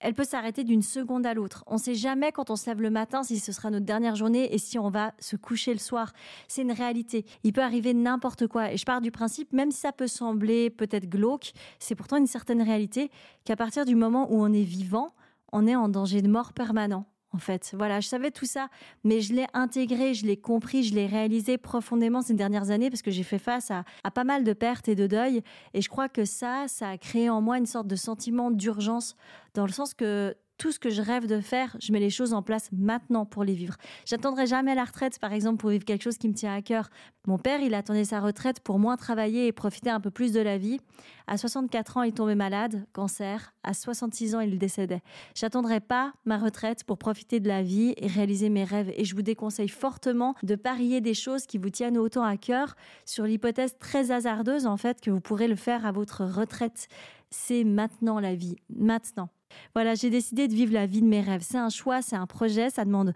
elle 0.00 0.14
peut 0.14 0.24
s'arrêter 0.24 0.64
d'une 0.64 0.82
seconde 0.82 1.26
à 1.26 1.34
l'autre. 1.34 1.64
On 1.66 1.74
ne 1.74 1.80
sait 1.80 1.94
jamais 1.94 2.32
quand 2.32 2.50
on 2.50 2.56
se 2.56 2.66
lève 2.66 2.80
le 2.80 2.90
matin 2.90 3.22
si 3.22 3.38
ce 3.38 3.52
sera 3.52 3.70
notre 3.70 3.86
dernière 3.86 4.16
journée 4.16 4.54
et 4.54 4.58
si 4.58 4.78
on 4.78 4.90
va 4.90 5.12
se 5.18 5.36
coucher 5.36 5.72
le 5.72 5.78
soir. 5.78 6.12
C'est 6.46 6.62
une 6.62 6.72
réalité. 6.72 7.24
Il 7.44 7.52
peut 7.52 7.62
arriver 7.62 7.94
n'importe 7.94 8.46
quoi. 8.46 8.72
Et 8.72 8.76
je 8.76 8.84
pars 8.84 9.00
du 9.00 9.10
principe, 9.10 9.52
même 9.52 9.70
si 9.70 9.80
ça 9.80 9.92
peut 9.92 10.06
sembler 10.06 10.70
peut-être 10.70 11.08
glauque, 11.08 11.52
c'est 11.78 11.94
pourtant 11.94 12.16
une 12.16 12.26
certaine 12.26 12.62
réalité 12.62 13.10
qu'à 13.44 13.56
partir 13.56 13.84
du 13.84 13.94
moment 13.94 14.32
où 14.32 14.42
on 14.42 14.52
est 14.52 14.62
vivant, 14.62 15.14
on 15.52 15.66
est 15.66 15.76
en 15.76 15.88
danger 15.88 16.22
de 16.22 16.28
mort 16.28 16.52
permanent 16.52 17.06
en 17.32 17.38
fait. 17.38 17.72
Voilà, 17.76 18.00
je 18.00 18.08
savais 18.08 18.30
tout 18.30 18.46
ça, 18.46 18.68
mais 19.04 19.20
je 19.20 19.34
l'ai 19.34 19.46
intégré, 19.52 20.14
je 20.14 20.26
l'ai 20.26 20.36
compris, 20.36 20.82
je 20.82 20.94
l'ai 20.94 21.06
réalisé 21.06 21.58
profondément 21.58 22.22
ces 22.22 22.34
dernières 22.34 22.70
années 22.70 22.90
parce 22.90 23.02
que 23.02 23.10
j'ai 23.10 23.22
fait 23.22 23.38
face 23.38 23.70
à, 23.70 23.84
pas 24.10 24.24
mal 24.24 24.44
de 24.44 24.52
pertes 24.52 24.88
et 24.88 24.94
de 24.94 25.06
deuil. 25.06 25.42
Et 25.74 25.82
je 25.82 25.88
crois 25.88 26.08
que 26.08 26.24
ça, 26.24 26.64
ça 26.68 26.90
a 26.90 26.98
créé 26.98 27.28
en 27.28 27.40
moi 27.40 27.58
une 27.58 27.66
sorte 27.66 27.86
de 27.86 27.96
sentiment 27.96 28.50
d'urgence 28.50 29.16
dans 29.54 29.66
le 29.66 29.72
sens 29.72 29.94
que 29.94 30.34
tout 30.58 30.72
ce 30.72 30.78
que 30.78 30.90
je 30.90 31.00
rêve 31.00 31.26
de 31.26 31.40
faire, 31.40 31.76
je 31.80 31.92
mets 31.92 32.00
les 32.00 32.10
choses 32.10 32.32
en 32.32 32.42
place 32.42 32.68
maintenant 32.72 33.24
pour 33.24 33.44
les 33.44 33.54
vivre. 33.54 33.76
J'attendrai 34.04 34.46
jamais 34.46 34.74
la 34.74 34.84
retraite, 34.84 35.18
par 35.18 35.32
exemple, 35.32 35.58
pour 35.58 35.70
vivre 35.70 35.84
quelque 35.84 36.02
chose 36.02 36.18
qui 36.18 36.28
me 36.28 36.34
tient 36.34 36.52
à 36.52 36.62
cœur. 36.62 36.90
Mon 37.26 37.38
père, 37.38 37.60
il 37.60 37.74
attendait 37.74 38.04
sa 38.04 38.20
retraite 38.20 38.60
pour 38.60 38.78
moins 38.78 38.96
travailler 38.96 39.46
et 39.46 39.52
profiter 39.52 39.90
un 39.90 40.00
peu 40.00 40.10
plus 40.10 40.32
de 40.32 40.40
la 40.40 40.58
vie. 40.58 40.78
À 41.26 41.36
64 41.36 41.98
ans, 41.98 42.02
il 42.02 42.12
tombait 42.12 42.34
malade, 42.34 42.86
cancer. 42.92 43.54
À 43.62 43.72
66 43.72 44.34
ans, 44.34 44.40
il 44.40 44.58
décédait. 44.58 45.02
J'attendrai 45.34 45.80
pas 45.80 46.12
ma 46.24 46.38
retraite 46.38 46.84
pour 46.84 46.98
profiter 46.98 47.38
de 47.38 47.48
la 47.48 47.62
vie 47.62 47.94
et 47.96 48.06
réaliser 48.06 48.48
mes 48.48 48.64
rêves. 48.64 48.92
Et 48.96 49.04
je 49.04 49.14
vous 49.14 49.22
déconseille 49.22 49.68
fortement 49.68 50.34
de 50.42 50.56
parier 50.56 51.00
des 51.00 51.14
choses 51.14 51.46
qui 51.46 51.58
vous 51.58 51.70
tiennent 51.70 51.98
autant 51.98 52.24
à 52.24 52.36
cœur 52.36 52.74
sur 53.04 53.24
l'hypothèse 53.24 53.76
très 53.78 54.10
hasardeuse, 54.10 54.66
en 54.66 54.76
fait, 54.76 55.00
que 55.00 55.10
vous 55.10 55.20
pourrez 55.20 55.48
le 55.48 55.56
faire 55.56 55.86
à 55.86 55.92
votre 55.92 56.24
retraite. 56.24 56.88
C'est 57.30 57.62
maintenant 57.64 58.18
la 58.18 58.34
vie. 58.34 58.56
Maintenant. 58.70 59.28
Voilà, 59.74 59.94
j'ai 59.94 60.10
décidé 60.10 60.48
de 60.48 60.54
vivre 60.54 60.72
la 60.72 60.86
vie 60.86 61.00
de 61.00 61.06
mes 61.06 61.20
rêves. 61.20 61.42
C'est 61.42 61.58
un 61.58 61.70
choix, 61.70 62.02
c'est 62.02 62.16
un 62.16 62.26
projet, 62.26 62.70
ça 62.70 62.84
demande 62.84 63.12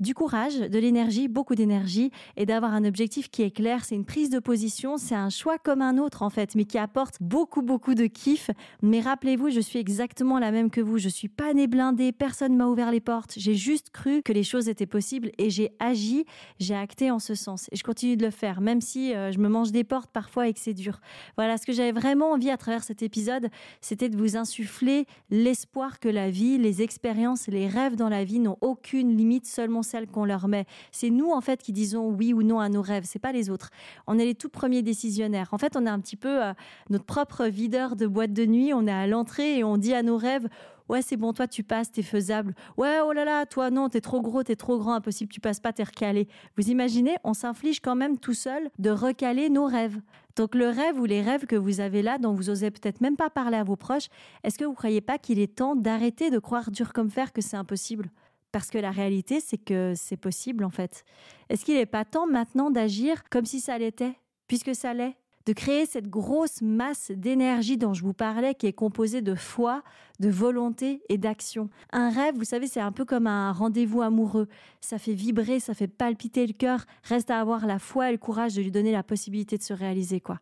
du 0.00 0.14
courage, 0.14 0.58
de 0.58 0.78
l'énergie, 0.78 1.28
beaucoup 1.28 1.54
d'énergie, 1.54 2.10
et 2.36 2.46
d'avoir 2.46 2.74
un 2.74 2.84
objectif 2.84 3.30
qui 3.30 3.42
est 3.42 3.50
clair. 3.50 3.84
C'est 3.84 3.94
une 3.94 4.04
prise 4.04 4.30
de 4.30 4.38
position, 4.38 4.98
c'est 4.98 5.14
un 5.14 5.30
choix 5.30 5.58
comme 5.58 5.82
un 5.82 5.98
autre 5.98 6.22
en 6.22 6.30
fait, 6.30 6.54
mais 6.54 6.64
qui 6.64 6.78
apporte 6.78 7.16
beaucoup, 7.20 7.62
beaucoup 7.62 7.94
de 7.94 8.06
kiff. 8.06 8.50
Mais 8.82 9.00
rappelez-vous, 9.00 9.50
je 9.50 9.60
suis 9.60 9.78
exactement 9.78 10.38
la 10.38 10.52
même 10.52 10.70
que 10.70 10.80
vous. 10.80 10.98
Je 10.98 11.08
suis 11.08 11.28
pas 11.28 11.54
née 11.54 11.66
blindée, 11.66 12.12
personne 12.12 12.56
m'a 12.56 12.66
ouvert 12.66 12.90
les 12.90 13.00
portes. 13.00 13.34
J'ai 13.36 13.54
juste 13.54 13.90
cru 13.90 14.22
que 14.22 14.32
les 14.32 14.42
choses 14.42 14.68
étaient 14.68 14.86
possibles 14.86 15.30
et 15.38 15.50
j'ai 15.50 15.72
agi, 15.78 16.24
j'ai 16.58 16.74
acté 16.74 17.10
en 17.10 17.18
ce 17.18 17.34
sens. 17.34 17.68
Et 17.72 17.76
je 17.76 17.84
continue 17.84 18.16
de 18.16 18.24
le 18.24 18.30
faire, 18.30 18.60
même 18.60 18.80
si 18.80 19.14
euh, 19.14 19.32
je 19.32 19.38
me 19.38 19.48
mange 19.48 19.72
des 19.72 19.84
portes 19.84 20.10
parfois 20.12 20.48
et 20.48 20.52
que 20.52 20.60
c'est 20.60 20.74
dur. 20.74 21.00
Voilà, 21.36 21.56
ce 21.56 21.66
que 21.66 21.72
j'avais 21.72 21.92
vraiment 21.92 22.32
envie 22.32 22.50
à 22.50 22.56
travers 22.56 22.84
cet 22.84 23.02
épisode, 23.02 23.48
c'était 23.80 24.08
de 24.08 24.16
vous 24.16 24.36
insuffler 24.36 25.06
l'espoir 25.30 26.00
que 26.00 26.08
la 26.08 26.30
vie, 26.30 26.58
les 26.58 26.82
expériences, 26.82 27.46
les 27.46 27.66
rêves 27.66 27.96
dans 27.96 28.08
la 28.08 28.24
vie 28.24 28.40
n'ont 28.40 28.58
aucune 28.60 29.16
limite, 29.16 29.46
seulement 29.46 29.82
celle 29.86 30.06
qu'on 30.06 30.24
leur 30.24 30.48
met. 30.48 30.66
C'est 30.92 31.10
nous, 31.10 31.30
en 31.30 31.40
fait, 31.40 31.62
qui 31.62 31.72
disons 31.72 32.10
oui 32.10 32.32
ou 32.32 32.42
non 32.42 32.60
à 32.60 32.68
nos 32.68 32.82
rêves. 32.82 33.04
C'est 33.06 33.18
pas 33.18 33.32
les 33.32 33.50
autres. 33.50 33.70
On 34.06 34.18
est 34.18 34.24
les 34.24 34.34
tout 34.34 34.48
premiers 34.48 34.82
décisionnaires. 34.82 35.48
En 35.52 35.58
fait, 35.58 35.76
on 35.76 35.86
est 35.86 35.90
un 35.90 36.00
petit 36.00 36.16
peu 36.16 36.44
euh, 36.44 36.52
notre 36.90 37.04
propre 37.04 37.46
videur 37.46 37.96
de 37.96 38.06
boîte 38.06 38.32
de 38.32 38.44
nuit. 38.44 38.74
On 38.74 38.86
est 38.86 38.92
à 38.92 39.06
l'entrée 39.06 39.58
et 39.58 39.64
on 39.64 39.78
dit 39.78 39.94
à 39.94 40.02
nos 40.02 40.16
rêves, 40.16 40.48
ouais 40.88 41.02
c'est 41.02 41.16
bon 41.16 41.32
toi 41.32 41.46
tu 41.46 41.62
passes 41.62 41.90
t'es 41.90 42.02
faisable 42.02 42.54
ouais 42.76 42.98
oh 43.04 43.12
là 43.12 43.24
là 43.24 43.46
toi 43.46 43.70
non 43.70 43.88
t'es 43.88 44.00
trop 44.00 44.20
gros 44.20 44.42
t'es 44.42 44.56
trop 44.56 44.78
grand 44.78 44.94
impossible 44.94 45.32
tu 45.32 45.40
passes 45.40 45.60
pas 45.60 45.72
t'es 45.72 45.82
recalé 45.82 46.28
vous 46.56 46.70
imaginez 46.70 47.16
on 47.24 47.34
s'inflige 47.34 47.80
quand 47.80 47.96
même 47.96 48.18
tout 48.18 48.34
seul 48.34 48.70
de 48.78 48.90
recaler 48.90 49.50
nos 49.50 49.66
rêves 49.66 50.00
donc 50.36 50.54
le 50.54 50.68
rêve 50.68 50.98
ou 51.00 51.04
les 51.04 51.22
rêves 51.22 51.46
que 51.46 51.56
vous 51.56 51.80
avez 51.80 52.02
là 52.02 52.18
dont 52.18 52.34
vous 52.34 52.50
osez 52.50 52.70
peut-être 52.70 53.00
même 53.00 53.16
pas 53.16 53.30
parler 53.30 53.56
à 53.56 53.64
vos 53.64 53.76
proches 53.76 54.08
est-ce 54.44 54.58
que 54.58 54.64
vous 54.64 54.74
croyez 54.74 55.00
pas 55.00 55.18
qu'il 55.18 55.38
est 55.38 55.56
temps 55.56 55.76
d'arrêter 55.76 56.30
de 56.30 56.38
croire 56.38 56.70
dur 56.70 56.92
comme 56.92 57.10
fer 57.10 57.32
que 57.32 57.40
c'est 57.40 57.56
impossible? 57.56 58.10
Parce 58.56 58.70
que 58.70 58.78
la 58.78 58.90
réalité, 58.90 59.40
c'est 59.40 59.58
que 59.58 59.92
c'est 59.94 60.16
possible 60.16 60.64
en 60.64 60.70
fait. 60.70 61.04
Est-ce 61.50 61.62
qu'il 61.62 61.74
n'est 61.74 61.84
pas 61.84 62.06
temps 62.06 62.26
maintenant 62.26 62.70
d'agir 62.70 63.22
comme 63.28 63.44
si 63.44 63.60
ça 63.60 63.76
l'était, 63.76 64.14
puisque 64.48 64.74
ça 64.74 64.94
l'est? 64.94 65.14
De 65.44 65.52
créer 65.52 65.84
cette 65.84 66.08
grosse 66.08 66.62
masse 66.62 67.10
d'énergie 67.10 67.76
dont 67.76 67.92
je 67.92 68.02
vous 68.02 68.14
parlais, 68.14 68.54
qui 68.54 68.66
est 68.66 68.72
composée 68.72 69.20
de 69.20 69.34
foi, 69.34 69.82
de 70.20 70.30
volonté 70.30 71.02
et 71.10 71.18
d'action. 71.18 71.68
Un 71.92 72.08
rêve, 72.08 72.34
vous 72.34 72.44
savez, 72.44 72.66
c'est 72.66 72.80
un 72.80 72.92
peu 72.92 73.04
comme 73.04 73.26
un 73.26 73.52
rendez-vous 73.52 74.00
amoureux. 74.00 74.48
Ça 74.80 74.98
fait 74.98 75.12
vibrer, 75.12 75.60
ça 75.60 75.74
fait 75.74 75.86
palpiter 75.86 76.46
le 76.46 76.54
cœur. 76.54 76.86
Reste 77.02 77.30
à 77.30 77.38
avoir 77.38 77.66
la 77.66 77.78
foi 77.78 78.08
et 78.08 78.12
le 78.12 78.18
courage 78.18 78.54
de 78.54 78.62
lui 78.62 78.70
donner 78.70 78.90
la 78.90 79.02
possibilité 79.02 79.58
de 79.58 79.62
se 79.62 79.74
réaliser, 79.74 80.20
quoi. 80.20 80.40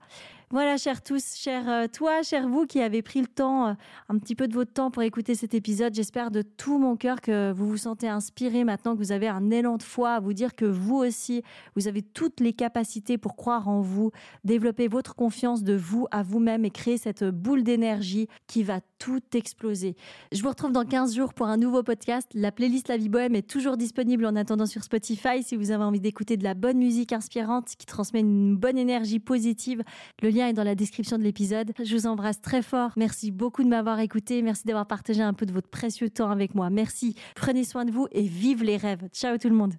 Voilà, 0.54 0.76
chers 0.76 1.02
tous, 1.02 1.34
chers 1.34 1.68
euh, 1.68 1.86
toi, 1.92 2.22
chers 2.22 2.48
vous 2.48 2.64
qui 2.64 2.80
avez 2.80 3.02
pris 3.02 3.20
le 3.20 3.26
temps, 3.26 3.66
euh, 3.66 3.72
un 4.08 4.18
petit 4.20 4.36
peu 4.36 4.46
de 4.46 4.54
votre 4.54 4.72
temps 4.72 4.92
pour 4.92 5.02
écouter 5.02 5.34
cet 5.34 5.52
épisode. 5.52 5.92
J'espère 5.92 6.30
de 6.30 6.42
tout 6.42 6.78
mon 6.78 6.94
cœur 6.94 7.20
que 7.20 7.50
vous 7.50 7.66
vous 7.66 7.76
sentez 7.76 8.06
inspiré 8.06 8.62
maintenant, 8.62 8.92
que 8.94 8.98
vous 8.98 9.10
avez 9.10 9.26
un 9.26 9.50
élan 9.50 9.78
de 9.78 9.82
foi 9.82 10.12
à 10.12 10.20
vous 10.20 10.32
dire 10.32 10.54
que 10.54 10.64
vous 10.64 10.94
aussi, 10.94 11.42
vous 11.74 11.88
avez 11.88 12.02
toutes 12.02 12.38
les 12.38 12.52
capacités 12.52 13.18
pour 13.18 13.34
croire 13.34 13.66
en 13.66 13.80
vous, 13.80 14.12
développer 14.44 14.86
votre 14.86 15.16
confiance 15.16 15.64
de 15.64 15.74
vous 15.74 16.06
à 16.12 16.22
vous-même 16.22 16.64
et 16.64 16.70
créer 16.70 16.98
cette 16.98 17.24
boule 17.24 17.64
d'énergie 17.64 18.28
qui 18.46 18.62
va 18.62 18.78
tout 19.00 19.22
exploser. 19.34 19.96
Je 20.30 20.40
vous 20.40 20.50
retrouve 20.50 20.70
dans 20.70 20.84
15 20.84 21.16
jours 21.16 21.34
pour 21.34 21.48
un 21.48 21.56
nouveau 21.56 21.82
podcast. 21.82 22.30
La 22.32 22.52
playlist 22.52 22.86
La 22.86 22.96
Vie 22.96 23.08
Bohème 23.08 23.34
est 23.34 23.46
toujours 23.46 23.76
disponible 23.76 24.24
en 24.24 24.36
attendant 24.36 24.66
sur 24.66 24.84
Spotify 24.84 25.42
si 25.42 25.56
vous 25.56 25.72
avez 25.72 25.82
envie 25.82 26.00
d'écouter 26.00 26.36
de 26.36 26.44
la 26.44 26.54
bonne 26.54 26.78
musique 26.78 27.12
inspirante 27.12 27.66
qui 27.76 27.86
transmet 27.86 28.20
une 28.20 28.56
bonne 28.56 28.78
énergie 28.78 29.18
positive. 29.18 29.82
Le 30.22 30.30
lien 30.44 30.50
est 30.50 30.54
dans 30.54 30.64
la 30.64 30.74
description 30.74 31.18
de 31.18 31.22
l'épisode. 31.22 31.72
Je 31.82 31.96
vous 31.96 32.06
embrasse 32.06 32.40
très 32.40 32.62
fort. 32.62 32.92
Merci 32.96 33.30
beaucoup 33.30 33.62
de 33.62 33.68
m'avoir 33.68 34.00
écouté. 34.00 34.42
Merci 34.42 34.64
d'avoir 34.66 34.86
partagé 34.86 35.22
un 35.22 35.32
peu 35.32 35.46
de 35.46 35.52
votre 35.52 35.68
précieux 35.68 36.10
temps 36.10 36.30
avec 36.30 36.54
moi. 36.54 36.70
Merci. 36.70 37.16
Prenez 37.34 37.64
soin 37.64 37.84
de 37.84 37.90
vous 37.90 38.06
et 38.12 38.22
vive 38.22 38.62
les 38.62 38.76
rêves. 38.76 39.08
Ciao 39.12 39.38
tout 39.38 39.48
le 39.48 39.56
monde. 39.56 39.74